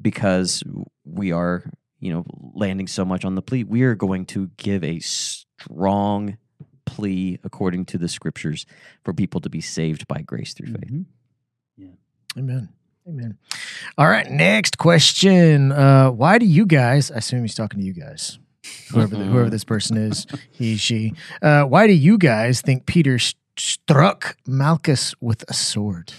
because 0.00 0.62
we 1.04 1.32
are, 1.32 1.64
you 2.00 2.12
know, 2.12 2.24
landing 2.54 2.86
so 2.86 3.04
much 3.04 3.24
on 3.24 3.34
the 3.34 3.42
plea. 3.42 3.64
We 3.64 3.82
are 3.82 3.94
going 3.94 4.26
to 4.26 4.50
give 4.56 4.82
a 4.84 4.98
strong 5.00 6.36
plea 6.84 7.38
according 7.44 7.84
to 7.86 7.98
the 7.98 8.08
scriptures 8.08 8.66
for 9.04 9.12
people 9.12 9.40
to 9.40 9.48
be 9.50 9.60
saved 9.60 10.06
by 10.08 10.22
grace 10.22 10.52
through 10.54 10.72
faith. 10.72 10.90
Mhm. 10.90 11.06
Amen. 12.38 12.68
Amen. 13.06 13.36
All 13.98 14.08
right. 14.08 14.30
Next 14.30 14.78
question. 14.78 15.70
Uh, 15.72 16.10
why 16.10 16.38
do 16.38 16.46
you 16.46 16.64
guys, 16.64 17.10
I 17.10 17.16
assume 17.16 17.42
he's 17.42 17.54
talking 17.54 17.80
to 17.80 17.84
you 17.86 17.92
guys, 17.92 18.38
whoever, 18.90 19.16
the, 19.16 19.24
whoever 19.24 19.50
this 19.50 19.64
person 19.64 19.96
is, 19.98 20.26
he, 20.50 20.76
she, 20.76 21.12
uh, 21.42 21.64
why 21.64 21.86
do 21.86 21.92
you 21.92 22.16
guys 22.16 22.60
think 22.62 22.86
Peter 22.86 23.18
st- 23.18 23.36
struck 23.58 24.36
Malchus 24.46 25.14
with 25.20 25.44
a 25.48 25.52
sword? 25.52 26.14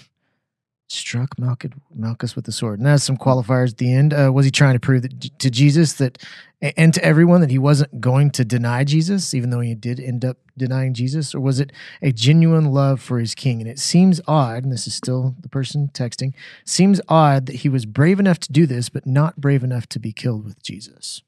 Struck 0.86 1.38
Malchus, 1.38 2.36
with 2.36 2.44
the 2.44 2.52
sword. 2.52 2.78
And 2.78 2.86
that's 2.86 3.02
some 3.02 3.16
qualifiers 3.16 3.70
at 3.70 3.78
the 3.78 3.92
end. 3.92 4.12
Uh, 4.12 4.30
was 4.32 4.44
he 4.44 4.50
trying 4.50 4.74
to 4.74 4.80
prove 4.80 5.02
that, 5.02 5.38
to 5.38 5.50
Jesus 5.50 5.94
that, 5.94 6.22
and 6.60 6.92
to 6.92 7.02
everyone 7.02 7.40
that 7.40 7.50
he 7.50 7.58
wasn't 7.58 8.00
going 8.00 8.30
to 8.32 8.44
deny 8.44 8.84
Jesus, 8.84 9.32
even 9.32 9.50
though 9.50 9.60
he 9.60 9.74
did 9.74 9.98
end 9.98 10.24
up 10.24 10.36
denying 10.56 10.92
Jesus? 10.92 11.34
Or 11.34 11.40
was 11.40 11.58
it 11.58 11.72
a 12.02 12.12
genuine 12.12 12.66
love 12.66 13.00
for 13.00 13.18
his 13.18 13.34
king? 13.34 13.60
And 13.60 13.68
it 13.68 13.78
seems 13.78 14.20
odd, 14.28 14.62
and 14.62 14.72
this 14.72 14.86
is 14.86 14.94
still 14.94 15.34
the 15.40 15.48
person 15.48 15.88
texting, 15.94 16.34
seems 16.66 17.00
odd 17.08 17.46
that 17.46 17.56
he 17.56 17.68
was 17.70 17.86
brave 17.86 18.20
enough 18.20 18.38
to 18.40 18.52
do 18.52 18.66
this, 18.66 18.90
but 18.90 19.06
not 19.06 19.40
brave 19.40 19.64
enough 19.64 19.88
to 19.88 19.98
be 19.98 20.12
killed 20.12 20.44
with 20.44 20.62
Jesus. 20.62 21.22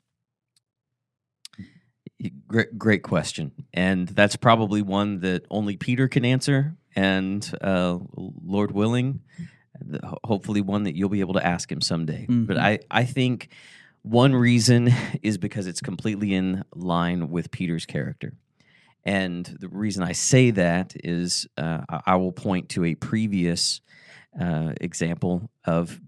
Great, 2.46 2.78
great 2.78 3.02
question, 3.02 3.52
and 3.74 4.08
that's 4.08 4.36
probably 4.36 4.80
one 4.80 5.20
that 5.20 5.44
only 5.50 5.76
Peter 5.76 6.08
can 6.08 6.24
answer, 6.24 6.74
and 6.96 7.48
uh, 7.60 7.98
Lord 8.16 8.72
willing, 8.72 9.20
hopefully 10.24 10.60
one 10.62 10.84
that 10.84 10.96
you'll 10.96 11.08
be 11.10 11.20
able 11.20 11.34
to 11.34 11.46
ask 11.46 11.70
him 11.70 11.80
someday. 11.80 12.26
But 12.28 12.56
Mhm. 12.56 12.60
I, 12.60 12.78
I 12.90 13.04
think 13.04 13.50
One 14.02 14.34
reason 14.36 14.88
is 15.22 15.36
because 15.36 15.66
it's 15.66 15.80
completely 15.80 16.32
in 16.32 16.62
line 16.74 17.28
with 17.28 17.50
Peter's 17.50 17.86
character. 17.86 18.32
And 19.04 19.44
the 19.60 19.68
reason 19.68 20.02
I 20.04 20.12
say 20.12 20.52
that 20.52 20.94
is 21.04 21.46
uh, 21.58 21.82
I- 21.88 22.02
I 22.06 22.16
will 22.16 22.32
point 22.32 22.68
to 22.70 22.84
a 22.84 22.94
previous 22.94 23.80
uh, 24.40 24.72
example 24.80 25.50
of 25.64 26.00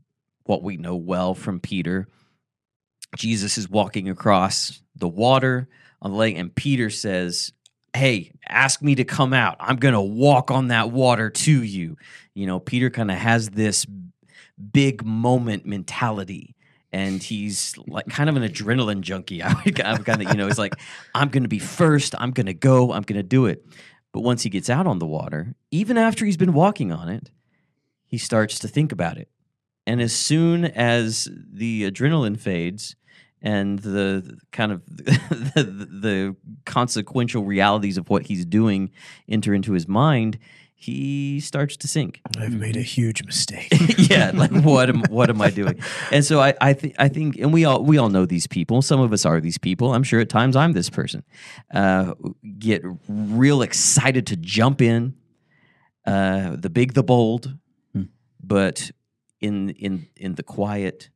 what 0.44 0.62
we 0.62 0.76
know 0.76 0.94
well 0.96 1.34
from 1.34 1.58
Peter. 1.60 2.06
Jesus 3.16 3.58
is 3.58 3.68
walking 3.68 4.08
across 4.08 4.82
the 4.96 5.08
water 5.08 5.68
on 6.02 6.10
the 6.12 6.16
lake, 6.16 6.36
and 6.36 6.54
Peter 6.54 6.90
says, 6.90 7.52
Hey, 7.94 8.32
ask 8.48 8.82
me 8.82 8.94
to 8.96 9.04
come 9.04 9.32
out. 9.32 9.56
I'm 9.60 9.76
going 9.76 9.94
to 9.94 10.00
walk 10.00 10.50
on 10.50 10.68
that 10.68 10.90
water 10.90 11.30
to 11.30 11.62
you. 11.62 11.96
You 12.34 12.46
know, 12.46 12.60
Peter 12.60 12.90
kind 12.90 13.10
of 13.10 13.16
has 13.16 13.50
this 13.50 13.86
big 14.72 15.04
moment 15.04 15.66
mentality. 15.66 16.54
And 16.90 17.22
he's 17.22 17.76
like 17.86 18.06
kind 18.08 18.30
of 18.30 18.36
an 18.36 18.42
adrenaline 18.42 19.02
junkie. 19.02 19.42
I'm 19.42 19.56
kind 20.04 20.22
of, 20.22 20.28
you 20.30 20.34
know, 20.34 20.46
he's 20.46 20.58
like, 20.58 20.74
I'm 21.14 21.28
going 21.28 21.42
to 21.42 21.48
be 21.48 21.58
first. 21.58 22.14
I'm 22.18 22.30
going 22.30 22.46
to 22.46 22.54
go. 22.54 22.92
I'm 22.92 23.02
going 23.02 23.18
to 23.18 23.22
do 23.22 23.46
it. 23.46 23.64
But 24.12 24.20
once 24.20 24.42
he 24.42 24.48
gets 24.48 24.70
out 24.70 24.86
on 24.86 24.98
the 24.98 25.06
water, 25.06 25.54
even 25.70 25.98
after 25.98 26.24
he's 26.24 26.38
been 26.38 26.54
walking 26.54 26.90
on 26.90 27.10
it, 27.10 27.30
he 28.06 28.16
starts 28.16 28.58
to 28.60 28.68
think 28.68 28.90
about 28.90 29.18
it. 29.18 29.28
And 29.86 30.00
as 30.00 30.14
soon 30.14 30.64
as 30.64 31.28
the 31.52 31.90
adrenaline 31.90 32.38
fades 32.38 32.96
and 33.42 33.78
the 33.78 34.38
kind 34.52 34.72
of 34.72 34.82
the, 34.86 35.88
the 35.90 36.36
consequential 36.64 37.44
realities 37.44 37.96
of 37.96 38.10
what 38.10 38.26
he's 38.26 38.44
doing 38.44 38.90
enter 39.28 39.54
into 39.54 39.72
his 39.72 39.86
mind, 39.86 40.38
he 40.74 41.40
starts 41.40 41.76
to 41.76 41.88
sink. 41.88 42.20
I've 42.38 42.52
made 42.52 42.76
a 42.76 42.82
huge 42.82 43.24
mistake. 43.24 43.68
yeah, 43.98 44.30
like 44.32 44.52
what 44.52 44.88
am 44.88 45.02
what 45.08 45.28
am 45.28 45.40
I 45.42 45.50
doing? 45.50 45.80
And 46.12 46.24
so 46.24 46.40
I 46.40 46.54
I 46.60 46.72
think 46.72 46.94
I 46.98 47.08
think 47.08 47.36
and 47.36 47.52
we 47.52 47.64
all 47.64 47.82
we 47.84 47.98
all 47.98 48.08
know 48.08 48.26
these 48.26 48.46
people. 48.46 48.80
Some 48.82 49.00
of 49.00 49.12
us 49.12 49.26
are 49.26 49.40
these 49.40 49.58
people. 49.58 49.92
I'm 49.92 50.04
sure 50.04 50.20
at 50.20 50.28
times 50.28 50.54
I'm 50.54 50.72
this 50.72 50.88
person. 50.90 51.24
Uh, 51.74 52.14
get 52.58 52.82
real 53.08 53.62
excited 53.62 54.26
to 54.28 54.36
jump 54.36 54.80
in, 54.80 55.14
uh, 56.06 56.54
the 56.56 56.70
big, 56.70 56.94
the 56.94 57.02
bold, 57.02 57.56
Hmm. 57.92 58.04
but 58.42 58.90
in 59.40 59.70
in 59.70 60.06
in 60.16 60.34
the 60.36 60.42
quiet, 60.44 61.10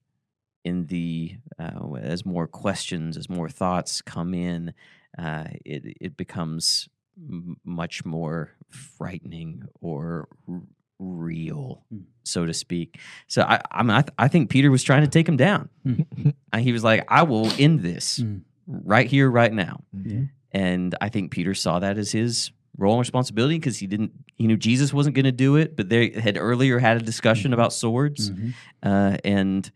in 0.65 0.87
the 0.87 1.37
uh, 1.59 1.93
as 1.95 2.25
more 2.25 2.47
questions, 2.47 3.17
as 3.17 3.29
more 3.29 3.49
thoughts 3.49 4.01
come 4.03 4.35
in, 4.35 4.73
uh, 5.19 5.45
it 5.65 5.97
it 6.01 6.17
becomes 6.17 6.89
m- 7.19 7.57
much 7.65 8.05
more 8.05 8.51
frightening 8.69 9.65
or 9.81 10.29
r- 10.49 10.63
real, 10.99 11.85
Hmm. 11.91 11.99
so 12.25 12.47
to 12.47 12.55
speak. 12.55 12.99
So 13.27 13.43
I 13.43 13.61
I, 13.71 13.83
mean, 13.83 13.91
I, 13.91 14.03
th- 14.03 14.15
I 14.19 14.29
think 14.29 14.51
Peter 14.51 14.71
was 14.71 14.83
trying 14.83 15.03
to 15.03 15.09
take 15.11 15.29
him 15.29 15.37
down. 15.37 15.69
Uh, 16.55 16.59
he 16.59 16.71
was 16.73 16.85
like, 16.85 17.03
"I 17.09 17.23
will 17.23 17.51
end 17.59 17.81
this 17.81 18.19
Hmm. 18.19 18.39
right 18.67 19.07
here, 19.07 19.31
right 19.31 19.53
now." 19.53 19.83
Yeah. 20.05 20.25
And 20.53 20.95
I 21.01 21.09
think 21.09 21.31
Peter 21.31 21.55
saw 21.55 21.79
that 21.79 21.97
as 21.97 22.13
his 22.13 22.51
role 22.77 22.93
and 22.95 23.01
responsibility 23.01 23.57
because 23.57 23.79
he 23.79 23.87
didn't 23.87 24.13
he 24.37 24.47
knew 24.47 24.57
Jesus 24.59 24.93
wasn't 24.93 25.15
going 25.17 25.25
to 25.25 25.33
do 25.33 25.57
it, 25.57 25.77
but 25.77 25.89
they 25.89 26.11
had 26.11 26.37
earlier 26.39 26.79
had 26.79 26.97
a 26.99 27.01
discussion 27.01 27.53
about 27.55 27.73
swords, 27.73 28.31
Mhm. 28.31 28.53
uh, 28.83 29.17
and 29.25 29.71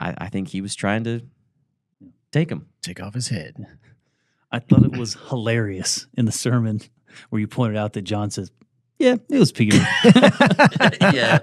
I, 0.00 0.14
I 0.18 0.28
think 0.28 0.48
he 0.48 0.60
was 0.60 0.74
trying 0.74 1.04
to 1.04 1.22
take 2.32 2.50
him. 2.50 2.66
Take 2.82 3.00
off 3.02 3.14
his 3.14 3.28
head. 3.28 3.54
I 4.50 4.58
thought 4.60 4.84
it 4.84 4.96
was 4.96 5.14
hilarious 5.28 6.06
in 6.14 6.24
the 6.24 6.32
sermon 6.32 6.80
where 7.30 7.40
you 7.40 7.46
pointed 7.48 7.76
out 7.76 7.92
that 7.94 8.02
John 8.02 8.30
says, 8.30 8.50
"Yeah, 8.98 9.16
it 9.28 9.38
was 9.38 9.52
Peter." 9.52 9.76
yeah, 11.00 11.38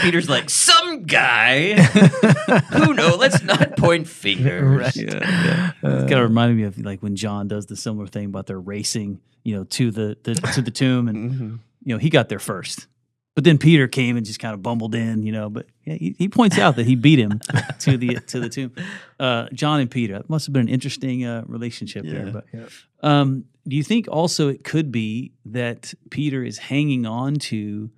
Peter's 0.00 0.28
like 0.28 0.48
some 0.50 1.02
guy. 1.04 1.74
Who 1.74 2.94
know? 2.94 3.16
Let's 3.16 3.42
not 3.42 3.76
point 3.76 4.06
fingers. 4.08 4.62
Right. 4.64 4.96
yeah, 4.96 5.20
yeah. 5.22 5.70
It 5.82 6.00
kind 6.08 6.14
of 6.14 6.28
reminded 6.28 6.56
me 6.56 6.62
of 6.64 6.78
like 6.78 7.02
when 7.02 7.16
John 7.16 7.48
does 7.48 7.66
the 7.66 7.76
similar 7.76 8.06
thing 8.06 8.26
about 8.26 8.46
their 8.46 8.60
racing, 8.60 9.20
you 9.42 9.56
know, 9.56 9.64
to 9.64 9.90
the, 9.90 10.16
the 10.22 10.34
to 10.54 10.62
the 10.62 10.70
tomb, 10.70 11.08
and 11.08 11.30
Mhm. 11.30 11.58
you 11.84 11.94
know 11.94 11.98
he 11.98 12.08
got 12.10 12.28
there 12.28 12.38
first, 12.38 12.86
but 13.34 13.42
then 13.44 13.58
Peter 13.58 13.88
came 13.88 14.16
and 14.16 14.24
just 14.24 14.38
kind 14.38 14.54
of 14.54 14.62
bumbled 14.62 14.94
in, 14.94 15.22
you 15.24 15.32
know. 15.32 15.50
But 15.50 15.66
yeah, 15.84 15.94
he, 15.94 16.14
he 16.18 16.28
points 16.28 16.58
out 16.58 16.76
that 16.76 16.86
he 16.86 16.94
beat 16.94 17.18
him 17.18 17.40
to 17.80 17.96
the 17.96 18.16
to 18.28 18.40
the 18.40 18.48
tomb. 18.48 18.72
Uh, 19.18 19.48
John 19.52 19.80
and 19.80 19.90
Peter 19.90 20.14
that 20.14 20.30
must 20.30 20.46
have 20.46 20.52
been 20.52 20.62
an 20.62 20.68
interesting 20.68 21.24
uh, 21.24 21.42
relationship 21.46 22.04
there. 22.04 22.26
But 22.30 22.44
Yep. 22.52 22.68
um, 23.02 23.44
do 23.66 23.76
you 23.76 23.82
think 23.82 24.06
also 24.08 24.48
it 24.48 24.62
could 24.62 24.92
be 24.92 25.32
that 25.46 25.94
Peter 26.10 26.44
is 26.44 26.58
hanging 26.58 27.06
on 27.06 27.34
to 27.36 27.90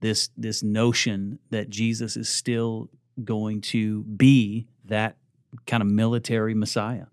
this 0.00 0.28
this 0.36 0.62
notion 0.62 1.38
that 1.50 1.70
Jesus 1.70 2.16
is 2.16 2.28
still 2.28 2.90
going 3.24 3.60
to 3.60 4.02
be 4.02 4.66
that 4.86 5.16
kind 5.66 5.82
of 5.82 5.88
military 5.88 6.54
Messiah 6.54 7.06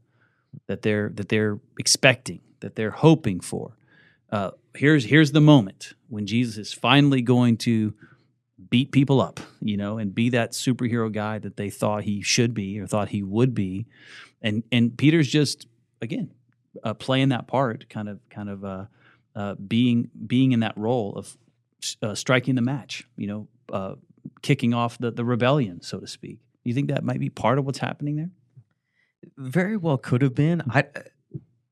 that 0.67 0.81
they're 0.81 1.09
that 1.15 1.29
they're 1.29 1.59
expecting, 1.77 2.41
that 2.59 2.75
they're 2.75 2.91
hoping 2.91 3.39
for? 3.39 3.77
Uh, 4.31 4.51
here's 4.79 5.03
here's 5.03 5.33
the 5.33 5.41
moment 5.41 5.93
when 6.07 6.25
Jesus 6.25 6.57
is 6.57 6.73
finally 6.73 7.21
going 7.21 7.57
to 7.57 7.93
beat 8.69 8.91
people 8.91 9.19
up, 9.19 9.39
you 9.61 9.75
know, 9.75 9.97
and 9.97 10.15
be 10.15 10.29
that 10.29 10.53
superhero 10.53 11.11
guy 11.11 11.37
that 11.39 11.57
they 11.57 11.69
thought 11.69 12.03
he 12.03 12.21
should 12.21 12.53
be 12.53 12.79
or 12.79 12.87
thought 12.87 13.09
he 13.09 13.21
would 13.21 13.53
be, 13.53 13.85
and 14.41 14.63
and 14.71 14.97
Peter's 14.97 15.27
just 15.27 15.67
again 16.01 16.31
uh, 16.83 16.93
playing 16.93 17.29
that 17.29 17.47
part, 17.47 17.89
kind 17.89 18.07
of 18.07 18.19
kind 18.29 18.49
of 18.49 18.63
uh, 18.63 18.85
uh, 19.35 19.55
being 19.55 20.09
being 20.25 20.53
in 20.53 20.61
that 20.61 20.77
role 20.77 21.13
of 21.17 21.37
uh, 22.01 22.15
striking 22.15 22.55
the 22.55 22.61
match, 22.61 23.05
you 23.17 23.27
know, 23.27 23.47
uh, 23.73 23.95
kicking 24.41 24.73
off 24.73 24.97
the 24.97 25.11
the 25.11 25.25
rebellion, 25.25 25.81
so 25.81 25.99
to 25.99 26.07
speak. 26.07 26.39
You 26.63 26.73
think 26.73 26.89
that 26.89 27.03
might 27.03 27.19
be 27.19 27.29
part 27.29 27.59
of 27.59 27.65
what's 27.65 27.79
happening 27.79 28.15
there? 28.15 28.29
Very 29.37 29.75
well 29.75 29.97
could 29.97 30.21
have 30.21 30.35
been. 30.35 30.63
I, 30.69 30.85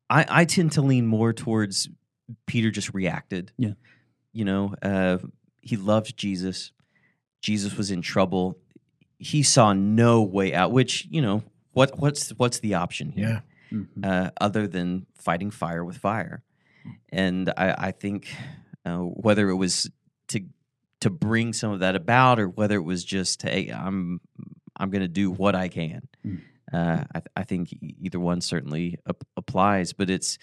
I 0.10 0.26
I 0.42 0.46
tend 0.46 0.74
to 0.74 0.82
lean 0.82 1.08
more 1.08 1.32
towards 1.32 1.88
Peter 2.46 2.72
just 2.72 2.94
reacted. 2.94 3.52
Yeah. 3.58 3.74
You 4.34 4.46
know, 4.46 4.76
uh, 4.82 5.18
he 5.62 5.78
loved 5.78 6.18
Jesus. 6.18 6.72
Jesus 7.42 7.76
was 7.76 7.92
in 7.92 8.02
trouble. 8.02 8.58
He 9.20 9.44
saw 9.44 9.74
no 9.74 10.22
way 10.22 10.54
out. 10.54 10.72
Which 10.72 11.08
you 11.10 11.22
know, 11.22 11.44
what 11.74 12.00
what's 12.00 12.30
what's 12.32 12.60
the 12.60 12.76
option 12.76 13.12
here? 13.12 13.44
Yeah. 13.72 13.82
uh, 14.04 14.30
other 14.40 14.68
than 14.68 15.06
fighting 15.16 15.52
fire 15.52 15.84
with 15.84 15.98
fire. 15.98 16.44
And 17.10 17.50
I, 17.58 17.76
I 17.78 17.92
think 17.92 18.34
uh, 18.86 18.98
whether 18.98 19.50
it 19.50 19.56
was 19.56 19.90
to 20.30 20.42
to 21.02 21.10
bring 21.10 21.54
some 21.54 21.72
of 21.72 21.80
that 21.80 21.96
about, 21.96 22.40
or 22.40 22.48
whether 22.48 22.76
it 22.76 22.84
was 22.84 23.04
just 23.04 23.42
hey, 23.42 23.70
I'm 23.70 24.22
I'm 24.78 24.90
going 24.90 25.02
to 25.02 25.08
do 25.08 25.32
what 25.32 25.56
I 25.56 25.68
can. 25.68 26.08
Mm. 26.26 26.42
Uh, 26.72 27.04
I, 27.16 27.22
I 27.38 27.44
think 27.44 27.76
either 27.82 28.20
one 28.20 28.42
certainly 28.42 29.00
ap- 29.08 29.24
applies, 29.36 29.94
but 29.94 30.10
it's 30.10 30.38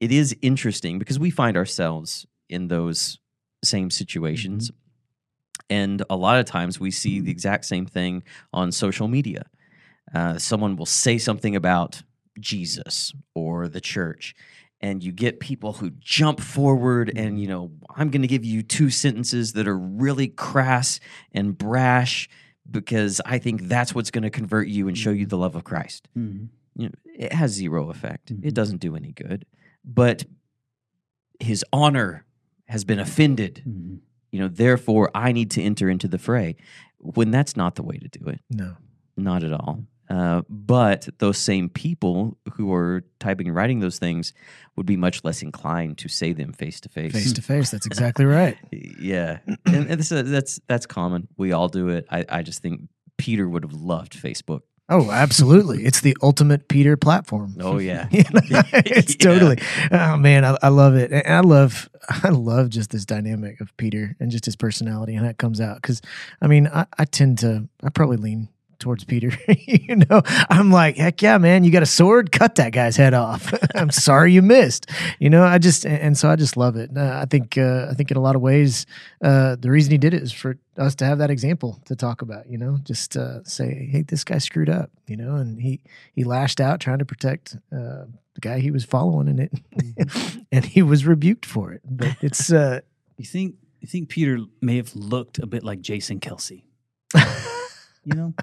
it 0.00 0.12
is 0.12 0.36
interesting 0.42 0.98
because 0.98 1.18
we 1.18 1.30
find 1.30 1.56
ourselves 1.56 2.26
in 2.48 2.68
those 2.68 3.18
same 3.62 3.90
situations. 3.90 4.70
And 5.70 6.02
a 6.10 6.16
lot 6.16 6.38
of 6.38 6.44
times 6.44 6.78
we 6.78 6.90
see 6.90 7.20
the 7.20 7.30
exact 7.30 7.64
same 7.64 7.86
thing 7.86 8.22
on 8.52 8.70
social 8.70 9.08
media. 9.08 9.46
Uh, 10.14 10.38
someone 10.38 10.76
will 10.76 10.86
say 10.86 11.16
something 11.16 11.56
about 11.56 12.02
Jesus 12.38 13.12
or 13.34 13.68
the 13.68 13.80
church, 13.80 14.34
and 14.80 15.02
you 15.02 15.12
get 15.12 15.40
people 15.40 15.74
who 15.74 15.90
jump 15.98 16.40
forward 16.40 17.10
and, 17.16 17.40
you 17.40 17.48
know, 17.48 17.70
I'm 17.96 18.10
going 18.10 18.22
to 18.22 18.28
give 18.28 18.44
you 18.44 18.62
two 18.62 18.90
sentences 18.90 19.54
that 19.54 19.66
are 19.66 19.78
really 19.78 20.28
crass 20.28 21.00
and 21.32 21.56
brash 21.56 22.28
because 22.70 23.20
I 23.24 23.38
think 23.38 23.62
that's 23.62 23.94
what's 23.94 24.10
going 24.10 24.24
to 24.24 24.30
convert 24.30 24.68
you 24.68 24.88
and 24.88 24.98
show 24.98 25.10
you 25.10 25.26
the 25.26 25.38
love 25.38 25.54
of 25.54 25.64
Christ. 25.64 26.08
Mm-hmm. 26.16 26.46
You 26.76 26.88
know, 26.88 26.94
it 27.16 27.32
has 27.32 27.52
zero 27.52 27.90
effect. 27.90 28.34
Mhm. 28.34 28.44
It 28.44 28.54
doesn't 28.54 28.80
do 28.80 28.96
any 28.96 29.12
good. 29.12 29.46
But 29.84 30.24
his 31.40 31.64
honor 31.72 32.24
has 32.66 32.84
been 32.84 32.98
offended. 32.98 33.62
Mm-hmm. 33.66 33.96
You 34.30 34.40
know, 34.40 34.48
therefore 34.48 35.10
I 35.14 35.32
need 35.32 35.50
to 35.52 35.62
enter 35.62 35.88
into 35.88 36.08
the 36.08 36.18
fray. 36.18 36.56
When 36.98 37.30
that's 37.30 37.56
not 37.56 37.74
the 37.74 37.82
way 37.82 37.98
to 37.98 38.08
do 38.08 38.28
it. 38.28 38.40
No. 38.50 38.76
Not 39.16 39.44
at 39.44 39.52
all. 39.52 39.84
Uh, 40.08 40.42
but 40.48 41.08
those 41.18 41.38
same 41.38 41.68
people 41.68 42.36
who 42.54 42.72
are 42.72 43.04
typing 43.20 43.46
and 43.46 43.56
writing 43.56 43.80
those 43.80 43.98
things 43.98 44.34
would 44.76 44.86
be 44.86 44.96
much 44.96 45.24
less 45.24 45.40
inclined 45.40 45.96
to 45.98 46.08
say 46.08 46.32
them 46.32 46.52
face 46.52 46.80
to 46.80 46.88
face. 46.88 47.12
Face 47.12 47.32
to 47.32 47.42
face. 47.42 47.70
That's 47.70 47.86
exactly 47.86 48.26
right. 48.26 48.58
Yeah, 48.70 49.38
and, 49.64 49.88
and 49.88 50.00
this, 50.00 50.12
uh, 50.12 50.22
that's 50.22 50.60
that's 50.68 50.84
common. 50.84 51.28
We 51.38 51.52
all 51.52 51.68
do 51.68 51.88
it. 51.88 52.06
I, 52.10 52.24
I 52.28 52.42
just 52.42 52.60
think 52.60 52.82
Peter 53.16 53.48
would 53.48 53.62
have 53.62 53.72
loved 53.72 54.12
Facebook. 54.12 54.60
Oh, 54.88 55.10
absolutely. 55.10 55.84
It's 55.84 56.02
the 56.02 56.14
ultimate 56.22 56.68
Peter 56.68 56.96
platform. 56.96 57.56
Oh 57.58 57.78
yeah, 57.78 58.06
You 58.12 58.22
know, 58.32 58.40
it's 58.72 59.12
Yeah. 59.14 59.18
totally 59.18 59.58
oh 59.90 60.16
man 60.18 60.44
I, 60.44 60.56
I 60.62 60.68
love 60.68 60.94
it 60.94 61.10
and 61.12 61.26
i 61.26 61.40
love 61.40 61.88
i 62.08 62.28
love 62.28 62.68
just 62.68 62.90
this 62.90 63.04
dynamic 63.06 63.60
of 63.60 63.74
peter 63.76 64.14
and 64.20 64.30
just 64.30 64.44
his 64.44 64.56
personality 64.56 65.14
and 65.14 65.24
how 65.24 65.30
it 65.30 65.38
comes 65.38 65.60
out 65.60 65.76
because 65.76 66.02
i 66.42 66.46
mean 66.46 66.66
I, 66.66 66.86
I 66.98 67.04
tend 67.06 67.38
to 67.38 67.68
i 67.82 67.88
probably 67.88 68.16
lean 68.18 68.48
towards 68.78 69.04
Peter. 69.04 69.30
you 69.66 69.96
know, 69.96 70.22
I'm 70.50 70.70
like, 70.70 70.96
heck 70.96 71.20
yeah, 71.22 71.38
man, 71.38 71.64
you 71.64 71.70
got 71.70 71.82
a 71.82 71.86
sword, 71.86 72.32
cut 72.32 72.56
that 72.56 72.72
guy's 72.72 72.96
head 72.96 73.14
off. 73.14 73.52
I'm 73.74 73.90
sorry 73.90 74.32
you 74.32 74.42
missed. 74.42 74.90
You 75.18 75.30
know, 75.30 75.44
I 75.44 75.58
just 75.58 75.84
and 75.86 76.16
so 76.16 76.28
I 76.28 76.36
just 76.36 76.56
love 76.56 76.76
it. 76.76 76.90
Uh, 76.96 77.18
I 77.22 77.26
think 77.26 77.56
uh, 77.58 77.88
I 77.90 77.94
think 77.94 78.10
in 78.10 78.16
a 78.16 78.20
lot 78.20 78.36
of 78.36 78.42
ways, 78.42 78.86
uh, 79.22 79.56
the 79.56 79.70
reason 79.70 79.92
he 79.92 79.98
did 79.98 80.14
it 80.14 80.22
is 80.22 80.32
for 80.32 80.58
us 80.76 80.94
to 80.96 81.04
have 81.04 81.18
that 81.18 81.30
example 81.30 81.80
to 81.86 81.96
talk 81.96 82.22
about. 82.22 82.48
You 82.48 82.58
know, 82.58 82.78
just 82.82 83.16
uh, 83.16 83.42
say, 83.44 83.88
hey, 83.90 84.02
this 84.02 84.24
guy 84.24 84.38
screwed 84.38 84.68
up. 84.68 84.90
You 85.06 85.16
know, 85.16 85.36
and 85.36 85.60
he 85.60 85.80
he 86.14 86.24
lashed 86.24 86.60
out 86.60 86.80
trying 86.80 86.98
to 86.98 87.04
protect 87.04 87.56
uh, 87.72 88.06
the 88.34 88.40
guy 88.40 88.58
he 88.58 88.70
was 88.70 88.84
following 88.84 89.28
in 89.28 89.38
it, 89.38 89.52
and 90.52 90.64
he 90.64 90.82
was 90.82 91.06
rebuked 91.06 91.46
for 91.46 91.72
it. 91.72 91.82
But 91.84 92.16
it's 92.20 92.52
uh, 92.52 92.80
You 93.16 93.24
think 93.24 93.56
you 93.80 93.88
think 93.88 94.08
Peter 94.08 94.38
may 94.60 94.76
have 94.76 94.94
looked 94.96 95.38
a 95.38 95.46
bit 95.46 95.62
like 95.62 95.80
Jason 95.80 96.20
Kelce? 96.20 96.62
You 98.06 98.14
know, 98.14 98.34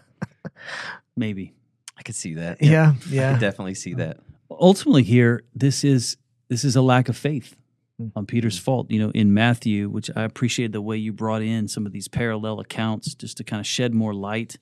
maybe. 1.16 1.54
I 1.98 2.04
could 2.04 2.16
see 2.16 2.36
that. 2.36 2.62
yeah, 2.62 2.94
I 2.96 3.10
yeah, 3.10 3.32
could 3.34 3.42
definitely 3.42 3.76
see 3.76 3.94
that. 3.96 4.18
ultimately 4.50 5.04
here 5.04 5.44
this 5.56 5.84
is 5.84 6.18
this 6.50 6.64
is 6.64 6.76
a 6.76 6.82
lack 6.82 7.10
of 7.10 7.18
faith 7.18 7.56
Mm. 8.00 8.12
on 8.16 8.26
peter's 8.26 8.58
fault 8.58 8.90
you 8.90 9.00
know 9.00 9.12
in 9.12 9.34
matthew 9.34 9.88
which 9.90 10.10
i 10.16 10.24
appreciate 10.24 10.72
the 10.72 10.82
way 10.82 10.96
you 10.98 11.12
brought 11.14 11.42
in 11.44 11.68
some 11.68 11.86
of 11.86 11.92
these 11.92 12.08
parallel 12.08 12.60
accounts 12.62 13.14
just 13.14 13.36
to 13.38 13.44
kind 13.44 13.60
of 13.60 13.68
shed 13.68 13.94
more 13.94 14.14
light 14.14 14.58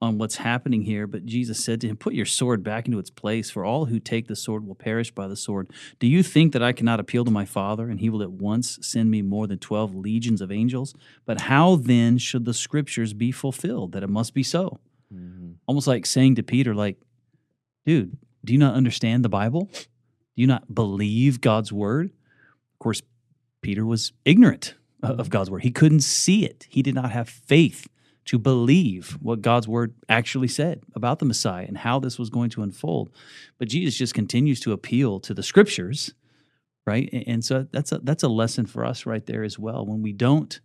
on 0.00 0.16
what's 0.18 0.36
happening 0.36 0.82
here 0.82 1.06
but 1.06 1.24
jesus 1.26 1.62
said 1.62 1.80
to 1.82 1.86
him 1.86 1.96
put 1.98 2.14
your 2.14 2.24
sword 2.26 2.64
back 2.64 2.86
into 2.86 2.98
its 2.98 3.10
place 3.10 3.50
for 3.50 3.62
all 3.64 3.84
who 3.84 4.00
take 4.00 4.26
the 4.26 4.34
sword 4.34 4.66
will 4.66 4.74
perish 4.74 5.10
by 5.12 5.28
the 5.28 5.36
sword 5.36 5.70
do 6.00 6.06
you 6.08 6.22
think 6.22 6.52
that 6.54 6.62
i 6.62 6.72
cannot 6.72 6.98
appeal 6.98 7.24
to 7.26 7.30
my 7.30 7.44
father 7.44 7.88
and 7.90 8.00
he 8.00 8.08
will 8.10 8.22
at 8.22 8.32
once 8.32 8.78
send 8.80 9.10
me 9.10 9.20
more 9.22 9.46
than 9.46 9.58
12 9.58 9.94
legions 9.94 10.40
of 10.40 10.50
angels 10.50 10.94
but 11.26 11.42
how 11.42 11.76
then 11.76 12.16
should 12.18 12.46
the 12.46 12.54
scriptures 12.54 13.12
be 13.12 13.30
fulfilled 13.30 13.92
that 13.92 14.02
it 14.02 14.10
must 14.10 14.32
be 14.34 14.42
so 14.42 14.80
Mhm. 15.12 15.54
almost 15.66 15.86
like 15.86 16.06
saying 16.06 16.36
to 16.36 16.42
Peter, 16.42 16.74
like, 16.74 17.00
dude, 17.84 18.16
do 18.44 18.52
you 18.52 18.58
not 18.58 18.74
understand 18.74 19.24
the 19.24 19.28
Bible? 19.28 19.68
Do 19.72 20.40
you 20.40 20.46
not 20.46 20.74
believe 20.74 21.40
God's 21.40 21.72
word? 21.72 22.10
Of 22.72 22.78
course, 22.78 23.02
Peter 23.60 23.84
was 23.84 24.12
ignorant 24.24 24.74
of 25.02 25.30
God's 25.30 25.50
word. 25.50 25.62
He 25.62 25.70
couldn't 25.70 26.00
see 26.00 26.44
it. 26.44 26.66
He 26.68 26.82
did 26.82 26.94
not 26.94 27.10
have 27.12 27.28
faith 27.28 27.88
to 28.24 28.38
believe 28.38 29.18
what 29.20 29.42
God's 29.42 29.66
word 29.66 29.94
actually 30.08 30.48
said 30.48 30.82
about 30.94 31.18
the 31.18 31.24
Messiah 31.24 31.64
and 31.66 31.78
how 31.78 31.98
this 31.98 32.18
was 32.18 32.30
going 32.30 32.50
to 32.50 32.62
unfold. 32.62 33.10
But 33.58 33.68
Jesus 33.68 33.96
just 33.96 34.14
continues 34.14 34.60
to 34.60 34.72
appeal 34.72 35.18
to 35.20 35.34
the 35.34 35.42
scriptures, 35.42 36.14
right? 36.86 37.08
And 37.26 37.44
so 37.44 37.66
that's 37.72 37.90
a 37.92 37.98
that's 37.98 38.22
a 38.22 38.28
lesson 38.28 38.66
for 38.66 38.84
us 38.84 39.06
right 39.06 39.26
there 39.26 39.42
as 39.42 39.58
well. 39.58 39.84
When 39.84 40.02
we 40.02 40.12
don't 40.12 40.60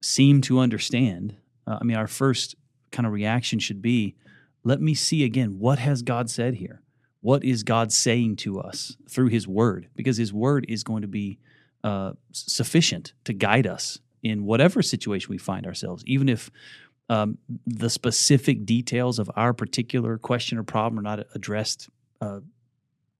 seem 0.00 0.40
to 0.42 0.60
understand, 0.60 1.36
uh, 1.66 1.78
I 1.80 1.84
mean, 1.84 1.96
our 1.96 2.06
first 2.06 2.54
kind 2.96 3.06
of 3.06 3.12
reaction 3.12 3.58
should 3.58 3.82
be 3.82 4.16
let 4.64 4.80
me 4.80 4.94
see 4.94 5.22
again 5.22 5.58
what 5.58 5.78
has 5.78 6.02
god 6.02 6.30
said 6.30 6.54
here? 6.54 6.80
What 7.20 7.44
is 7.44 7.62
god 7.62 7.92
saying 7.92 8.36
to 8.36 8.58
us 8.58 8.96
through 9.08 9.28
his 9.28 9.46
word? 9.46 9.88
Because 9.94 10.16
his 10.16 10.32
word 10.32 10.64
is 10.68 10.82
going 10.82 11.02
to 11.02 11.08
be 11.08 11.38
uh, 11.84 12.12
sufficient 12.32 13.12
to 13.24 13.32
guide 13.32 13.66
us 13.66 14.00
in 14.22 14.44
whatever 14.44 14.82
situation 14.82 15.30
we 15.30 15.38
find 15.38 15.66
ourselves 15.66 16.02
even 16.06 16.28
if 16.28 16.50
um, 17.08 17.38
the 17.66 17.90
specific 17.90 18.66
details 18.66 19.20
of 19.20 19.30
our 19.36 19.52
particular 19.52 20.18
question 20.18 20.58
or 20.58 20.64
problem 20.64 20.98
are 20.98 21.02
not 21.02 21.26
addressed 21.34 21.88
uh, 22.20 22.40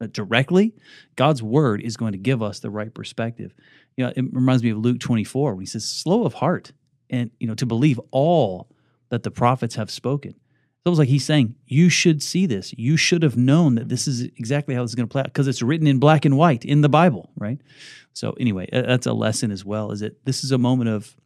uh, 0.01 0.07
directly 0.11 0.75
god's 1.15 1.43
word 1.43 1.81
is 1.83 1.97
going 1.97 2.12
to 2.12 2.19
give 2.19 2.43
us 2.43 2.61
the 2.61 2.71
right 2.71 2.93
perspective. 2.93 3.53
You 3.97 4.07
know 4.07 4.12
it 4.17 4.25
reminds 4.33 4.62
me 4.62 4.71
of 4.71 4.79
luke 4.79 4.99
24 4.99 5.55
when 5.55 5.61
he 5.61 5.67
says 5.67 5.85
slow 5.85 6.25
of 6.25 6.35
heart 6.35 6.73
and 7.11 7.31
you 7.39 7.47
know 7.47 7.55
to 7.55 7.67
believe 7.67 8.01
all 8.11 8.69
that 9.11 9.23
the 9.23 9.31
prophets 9.31 9.75
have 9.77 9.90
spoken. 9.90 10.31
It's 10.33 10.87
almost 10.87 10.99
like 10.99 11.09
he's 11.09 11.25
saying, 11.25 11.57
You 11.66 11.88
should 11.88 12.23
see 12.23 12.47
this. 12.47 12.73
You 12.77 12.97
should 12.97 13.23
have 13.23 13.37
known 13.37 13.75
that 13.77 13.88
this 13.88 14.07
is 14.07 14.23
exactly 14.23 14.75
how 14.75 14.83
this 14.83 14.92
is 14.92 14.95
going 14.95 15.09
to 15.09 15.12
play 15.12 15.21
out 15.21 15.27
because 15.27 15.49
it's 15.49 15.62
written 15.62 15.87
in 15.87 15.99
black 15.99 16.25
and 16.25 16.37
white 16.37 16.64
in 16.64 16.81
the 16.81 16.88
Bible, 16.88 17.31
right? 17.37 17.59
So, 18.12 18.33
anyway, 18.38 18.69
that's 18.73 19.07
a 19.07 19.12
lesson 19.12 19.51
as 19.51 19.64
well 19.64 19.90
is 19.90 20.01
that 20.01 20.25
this 20.25 20.45
is 20.45 20.53
a 20.53 20.59
moment 20.59 20.90
of 20.90 21.16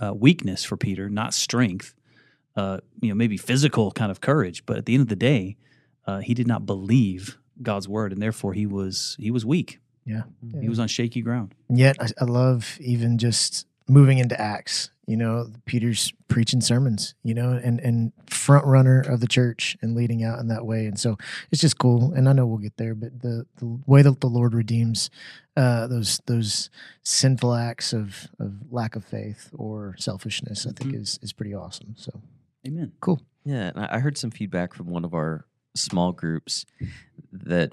uh, 0.00 0.14
weakness 0.14 0.64
for 0.64 0.76
Peter, 0.76 1.08
not 1.10 1.34
strength, 1.34 1.94
uh, 2.56 2.78
you 3.00 3.08
know, 3.08 3.14
maybe 3.14 3.36
physical 3.36 3.90
kind 3.90 4.10
of 4.10 4.20
courage. 4.20 4.64
But 4.64 4.78
at 4.78 4.86
the 4.86 4.94
end 4.94 5.02
of 5.02 5.08
the 5.08 5.16
day, 5.16 5.56
uh, 6.06 6.20
he 6.20 6.32
did 6.34 6.46
not 6.46 6.64
believe 6.64 7.36
God's 7.60 7.88
word 7.88 8.12
and 8.12 8.22
therefore 8.22 8.52
he 8.54 8.66
was 8.66 9.16
he 9.18 9.30
was 9.32 9.44
weak. 9.44 9.80
yeah. 10.06 10.22
He 10.60 10.68
was 10.68 10.78
on 10.78 10.86
shaky 10.88 11.20
ground. 11.22 11.54
And 11.68 11.78
yet 11.78 11.96
I, 12.00 12.06
I 12.20 12.24
love 12.24 12.78
even 12.80 13.18
just 13.18 13.66
moving 13.88 14.18
into 14.18 14.38
acts 14.40 14.90
you 15.06 15.16
know 15.16 15.50
peter's 15.64 16.12
preaching 16.28 16.60
sermons 16.60 17.14
you 17.22 17.32
know 17.32 17.52
and 17.64 17.80
and 17.80 18.12
front 18.26 18.64
runner 18.66 19.00
of 19.00 19.20
the 19.20 19.26
church 19.26 19.76
and 19.80 19.94
leading 19.96 20.22
out 20.22 20.38
in 20.38 20.48
that 20.48 20.66
way 20.66 20.84
and 20.86 20.98
so 21.00 21.16
it's 21.50 21.60
just 21.62 21.78
cool 21.78 22.12
and 22.12 22.28
i 22.28 22.32
know 22.34 22.44
we'll 22.46 22.58
get 22.58 22.76
there 22.76 22.94
but 22.94 23.18
the 23.22 23.46
the 23.56 23.78
way 23.86 24.02
that 24.02 24.20
the 24.20 24.26
lord 24.26 24.52
redeems 24.54 25.08
uh 25.56 25.86
those 25.86 26.20
those 26.26 26.68
sinful 27.02 27.54
acts 27.54 27.92
of 27.94 28.28
of 28.38 28.52
lack 28.70 28.94
of 28.96 29.04
faith 29.04 29.50
or 29.56 29.94
selfishness 29.98 30.66
i 30.66 30.70
think 30.72 30.92
Mhm. 30.94 31.00
is 31.00 31.18
is 31.22 31.32
pretty 31.32 31.54
awesome 31.54 31.94
so 31.96 32.20
Amen. 32.66 32.92
Cool. 33.00 33.22
Yeah, 33.44 33.68
and 33.68 33.78
I 33.78 33.88
I 33.92 33.98
heard 34.00 34.18
some 34.18 34.30
feedback 34.32 34.74
from 34.74 34.88
one 34.88 35.04
of 35.04 35.14
our 35.14 35.46
small 35.76 36.12
groups 36.12 36.66
that 37.32 37.70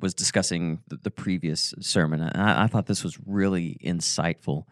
was 0.00 0.14
discussing 0.14 0.78
the, 0.86 0.96
the 1.02 1.10
previous 1.10 1.74
sermon, 1.80 2.22
and 2.22 2.40
I, 2.40 2.62
I 2.62 2.66
thought 2.68 2.86
this 2.86 3.02
was 3.02 3.18
really 3.26 3.76
insightful. 3.84 4.64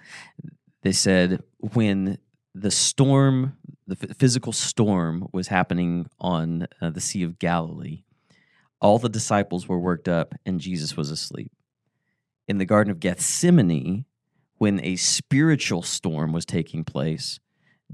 They 0.82 0.92
said 0.92 1.42
when 1.58 2.18
the 2.54 2.70
storm, 2.70 3.56
the 3.86 3.96
ph- 3.96 4.16
physical 4.16 4.52
storm, 4.52 5.28
was 5.32 5.48
happening 5.48 6.06
on 6.20 6.66
uh, 6.80 6.90
the 6.90 7.00
Sea 7.00 7.22
of 7.22 7.38
Galilee, 7.38 8.02
all 8.80 8.98
the 8.98 9.08
disciples 9.08 9.68
were 9.68 9.78
worked 9.78 10.08
up, 10.08 10.34
and 10.46 10.60
Jesus 10.60 10.96
was 10.96 11.10
asleep. 11.10 11.50
In 12.46 12.58
the 12.58 12.64
Garden 12.64 12.90
of 12.90 13.00
Gethsemane, 13.00 14.04
when 14.58 14.80
a 14.84 14.96
spiritual 14.96 15.82
storm 15.82 16.32
was 16.32 16.44
taking 16.44 16.84
place, 16.84 17.40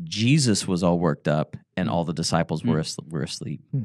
Jesus 0.02 0.66
was 0.66 0.82
all 0.82 0.98
worked 0.98 1.28
up 1.28 1.56
and 1.76 1.88
all 1.88 2.04
the 2.04 2.12
disciples 2.12 2.64
were, 2.64 2.80
as- 2.80 2.96
were 3.08 3.22
asleep. 3.22 3.60
Hmm. 3.70 3.82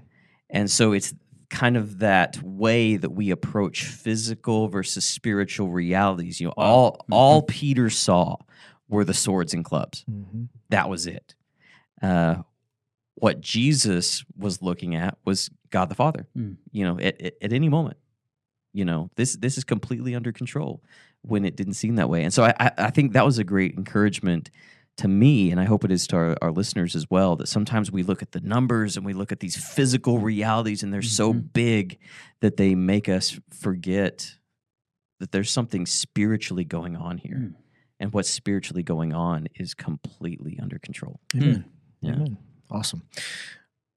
And 0.49 0.71
so 0.71 0.93
it's 0.93 1.13
kind 1.49 1.77
of 1.77 1.99
that 1.99 2.41
way 2.43 2.95
that 2.95 3.11
we 3.11 3.31
approach 3.31 3.83
physical 3.83 4.67
versus 4.67 5.05
spiritual 5.05 5.69
realities. 5.69 6.39
You 6.39 6.47
know, 6.47 6.53
all 6.57 7.05
all 7.11 7.41
Peter 7.41 7.89
saw 7.89 8.37
were 8.89 9.05
the 9.05 9.13
swords 9.13 9.53
and 9.53 9.63
clubs. 9.63 10.03
mhm. 10.09 10.49
That 10.69 10.89
was 10.89 11.07
it. 11.07 11.35
Uh, 12.01 12.41
what 13.15 13.41
Jesus 13.41 14.23
was 14.37 14.61
looking 14.61 14.95
at 14.95 15.17
was 15.25 15.49
God 15.69 15.89
the 15.89 15.95
Father. 15.95 16.27
Hmm. 16.35 16.53
You 16.71 16.85
know, 16.85 16.99
at, 16.99 17.21
at, 17.21 17.33
at 17.41 17.53
any 17.53 17.69
moment, 17.69 17.97
you 18.73 18.85
know, 18.85 19.09
this 19.15 19.35
this 19.35 19.57
is 19.57 19.63
completely 19.63 20.15
under 20.15 20.31
control 20.31 20.81
when 21.21 21.43
it 21.45 21.55
didn't 21.57 21.73
seem 21.73 21.95
that 21.95 22.09
way. 22.09 22.23
And 22.23 22.33
so 22.33 22.43
I, 22.45 22.53
I, 22.59 22.71
I 22.77 22.89
think 22.91 23.13
that 23.13 23.25
was 23.25 23.37
a 23.37 23.43
great 23.43 23.75
encouragement 23.75 24.49
to 24.97 25.07
me, 25.07 25.49
and 25.51 25.59
I 25.61 25.65
hope 25.65 25.83
it 25.85 25.91
is 25.91 26.07
to 26.07 26.15
our, 26.17 26.37
our 26.41 26.51
listeners 26.51 26.95
as 26.95 27.09
well, 27.09 27.35
that 27.37 27.47
sometimes 27.47 27.91
we 27.91 28.03
look 28.03 28.21
at 28.21 28.31
the 28.33 28.41
numbers 28.41 28.95
and 28.97 29.05
we 29.05 29.13
look 29.13 29.31
at 29.31 29.39
these 29.39 29.55
physical 29.55 30.19
realities 30.19 30.83
and 30.83 30.93
they're 30.93 31.01
so 31.01 31.33
Mhm. 31.33 31.53
big 31.53 31.97
that 32.41 32.57
they 32.57 32.75
make 32.75 33.07
us 33.09 33.39
forget 33.49 34.35
that 35.19 35.31
there's 35.31 35.51
something 35.51 35.85
spiritually 35.85 36.63
going 36.65 36.95
on 36.97 37.17
here. 37.17 37.35
Mm. 37.37 37.53
And 37.99 38.13
what's 38.13 38.29
spiritually 38.29 38.83
going 38.83 39.13
on 39.13 39.47
is 39.55 39.73
completely 39.73 40.57
under 40.61 40.79
control. 40.79 41.19
amen 41.35 41.65
Yeah. 42.01 42.13
amen 42.13 42.37
awesome 42.71 43.01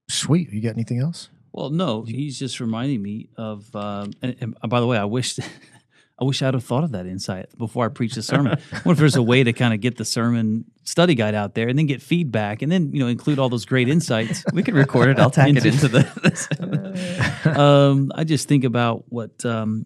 sweet 0.09 0.51
you 0.53 0.61
got 0.61 0.71
anything 0.71 0.99
else 0.99 1.29
Well, 1.53 1.71
no, 1.71 2.03
he's 2.03 2.39
just 2.39 2.61
reminding 2.61 3.03
me 3.03 3.29
of. 3.37 3.75
Um, 3.77 4.13
and, 4.23 4.35
and 4.41 4.57
by 4.71 4.81
the 4.81 4.87
way, 4.87 4.97
I 4.97 5.05
wish, 5.05 5.39
I 6.21 6.25
wish 6.25 6.41
I'd 6.43 6.55
have 6.55 6.65
thought 6.65 6.83
of 6.85 6.93
that 6.93 7.05
insight 7.07 7.51
before 7.59 7.85
I 7.85 7.89
preached 7.89 8.15
the 8.15 8.23
sermon. 8.23 8.53
I 8.73 8.77
wonder 8.87 8.93
if 8.93 8.99
there's 8.99 9.17
a 9.17 9.23
way 9.23 9.45
to 9.45 9.53
kind 9.53 9.75
of 9.75 9.81
get 9.83 9.97
the 9.99 10.05
sermon 10.07 10.65
study 10.85 11.15
guide 11.15 11.35
out 11.35 11.55
there 11.55 11.69
and 11.69 11.79
then 11.79 11.85
get 11.87 12.01
feedback 12.01 12.63
and 12.63 12.73
then 12.73 12.91
you 12.95 13.01
know 13.01 13.07
include 13.09 13.39
all 13.39 13.51
those 13.51 13.67
great 13.67 13.89
insights. 13.89 14.45
We 14.55 14.63
can 14.63 14.75
record 14.75 15.11
it. 15.11 15.19
I'll 15.19 15.31
tack 15.31 15.51
it 15.51 15.57
Into- 15.65 15.69
into 15.69 15.89
the. 15.89 17.61
um, 17.61 18.11
I 18.15 18.25
just 18.25 18.49
think 18.49 18.65
about 18.65 19.05
what 19.09 19.45
um, 19.45 19.85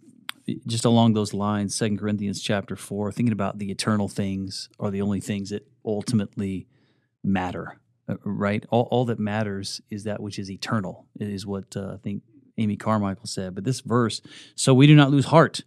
just 0.67 0.85
along 0.85 1.15
those 1.15 1.35
lines, 1.35 1.75
Second 1.75 1.99
Corinthians 1.99 2.41
chapter 2.41 2.77
four, 2.77 3.11
thinking 3.13 3.33
about 3.33 3.59
the 3.59 3.71
eternal 3.71 4.09
things 4.09 4.69
are 4.79 4.91
the 4.91 5.03
only 5.03 5.21
things 5.21 5.51
that 5.51 5.67
ultimately 5.85 6.67
matter, 7.25 7.79
uh, 8.09 8.17
right? 8.25 8.65
All, 8.71 8.89
all 8.91 9.05
that 9.07 9.19
matters 9.19 9.81
is 9.91 10.05
that 10.05 10.21
which 10.21 10.39
is 10.39 10.51
eternal. 10.51 11.07
Is 11.19 11.47
what 11.47 11.77
uh, 11.77 11.95
I 11.95 11.97
think 11.97 12.23
Amy 12.59 12.77
Carmichael 12.77 13.27
said. 13.27 13.55
But 13.55 13.65
this 13.65 13.81
verse, 13.81 14.21
so 14.55 14.73
we 14.73 14.87
do 14.87 14.95
not 14.95 15.11
lose 15.11 15.27
heart. 15.27 15.63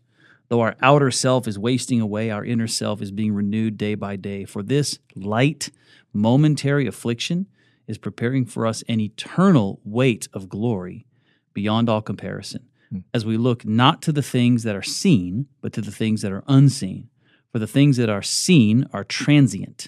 Though 0.47 0.61
our 0.61 0.75
outer 0.81 1.11
self 1.11 1.47
is 1.47 1.59
wasting 1.59 2.01
away, 2.01 2.31
our 2.31 2.43
inner 2.43 2.67
self 2.67 3.01
is 3.01 3.11
being 3.11 3.33
renewed 3.33 3.77
day 3.77 3.93
by 3.93 4.15
day. 4.15 4.45
For 4.45 4.63
this 4.63 4.97
light, 5.15 5.69
momentary 6.11 6.87
affliction 6.87 7.47
is 7.87 7.99
preparing 7.99 8.45
for 8.45 8.65
us 8.65 8.83
an 8.87 8.99
eternal 8.99 9.79
weight 9.83 10.27
of 10.33 10.49
glory 10.49 11.05
beyond 11.53 11.89
all 11.89 12.01
comparison. 12.01 12.68
As 13.13 13.25
we 13.25 13.37
look 13.37 13.65
not 13.65 14.01
to 14.03 14.11
the 14.11 14.21
things 14.21 14.63
that 14.63 14.75
are 14.75 14.81
seen, 14.81 15.47
but 15.61 15.73
to 15.73 15.81
the 15.81 15.91
things 15.91 16.21
that 16.21 16.31
are 16.31 16.43
unseen. 16.47 17.09
For 17.51 17.59
the 17.59 17.67
things 17.67 17.97
that 17.97 18.09
are 18.09 18.21
seen 18.21 18.87
are 18.93 19.03
transient, 19.03 19.87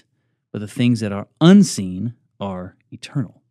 but 0.50 0.60
the 0.60 0.68
things 0.68 1.00
that 1.00 1.12
are 1.12 1.28
unseen 1.40 2.14
are 2.40 2.76
eternal. 2.90 3.42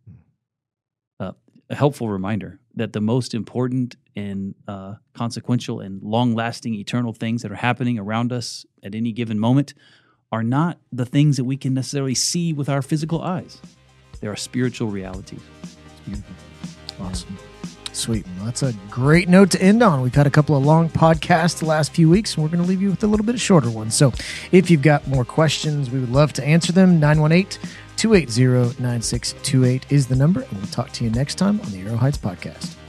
Uh, 1.20 1.32
a 1.70 1.76
helpful 1.76 2.10
reminder 2.10 2.60
that 2.76 2.94
the 2.94 3.02
most 3.02 3.34
important 3.34 3.96
and 4.16 4.56
uh, 4.68 4.96
consequential 5.14 5.80
and 5.80 6.02
long 6.02 6.36
lasting 6.36 6.76
eternal 6.76 7.14
things 7.14 7.42
that 7.42 7.52
are 7.52 7.56
happening 7.56 7.98
around 7.98 8.34
us 8.34 8.66
at 8.84 8.96
any 8.96 9.12
given 9.12 9.40
moment 9.40 9.74
are 10.32 10.44
not 10.44 10.80
the 10.92 11.06
things 11.06 11.38
that 11.38 11.44
we 11.44 11.58
can 11.58 11.74
necessarily 11.74 12.16
see 12.16 12.54
with 12.54 12.70
our 12.70 12.82
physical 12.82 13.22
eyes. 13.22 13.62
They 14.20 14.28
are 14.28 14.36
spiritual 14.36 14.90
realities. 14.90 15.42
Awesome. 17.00 17.38
Sweet. 17.94 18.26
Well, 18.38 18.46
that's 18.46 18.64
a 18.64 18.74
great 18.90 19.28
note 19.28 19.52
to 19.52 19.62
end 19.62 19.84
on. 19.84 20.02
We've 20.02 20.16
had 20.16 20.28
a 20.28 20.32
couple 20.32 20.56
of 20.56 20.66
long 20.66 20.90
podcasts 20.90 21.60
the 21.60 21.66
last 21.66 21.94
few 21.94 22.10
weeks, 22.10 22.36
and 22.36 22.44
we're 22.44 22.50
going 22.50 22.64
to 22.64 22.68
leave 22.68 22.82
you 22.82 22.90
with 22.90 23.04
a 23.04 23.08
little 23.08 23.26
bit 23.26 23.36
of 23.36 23.42
shorter 23.42 23.70
ones. 23.70 23.96
So 23.96 24.14
if 24.52 24.72
you've 24.72 24.82
got 24.82 25.08
more 25.08 25.26
questions, 25.26 25.90
we 25.90 26.00
would 26.00 26.12
love 26.12 26.34
to 26.34 26.44
answer 26.44 26.72
them. 26.72 27.00
918 27.00 27.60
280 27.98 28.82
9628 28.82 29.86
is 29.90 30.08
the 30.08 30.16
number, 30.16 30.42
and 30.42 30.52
we'll 30.54 30.68
talk 30.68 30.92
to 30.94 31.04
you 31.04 31.10
next 31.10 31.36
time 31.36 31.60
on 31.62 31.72
the 31.72 31.82
Arrow 31.82 31.98
Heights 31.98 32.18
Podcast. 32.18 32.81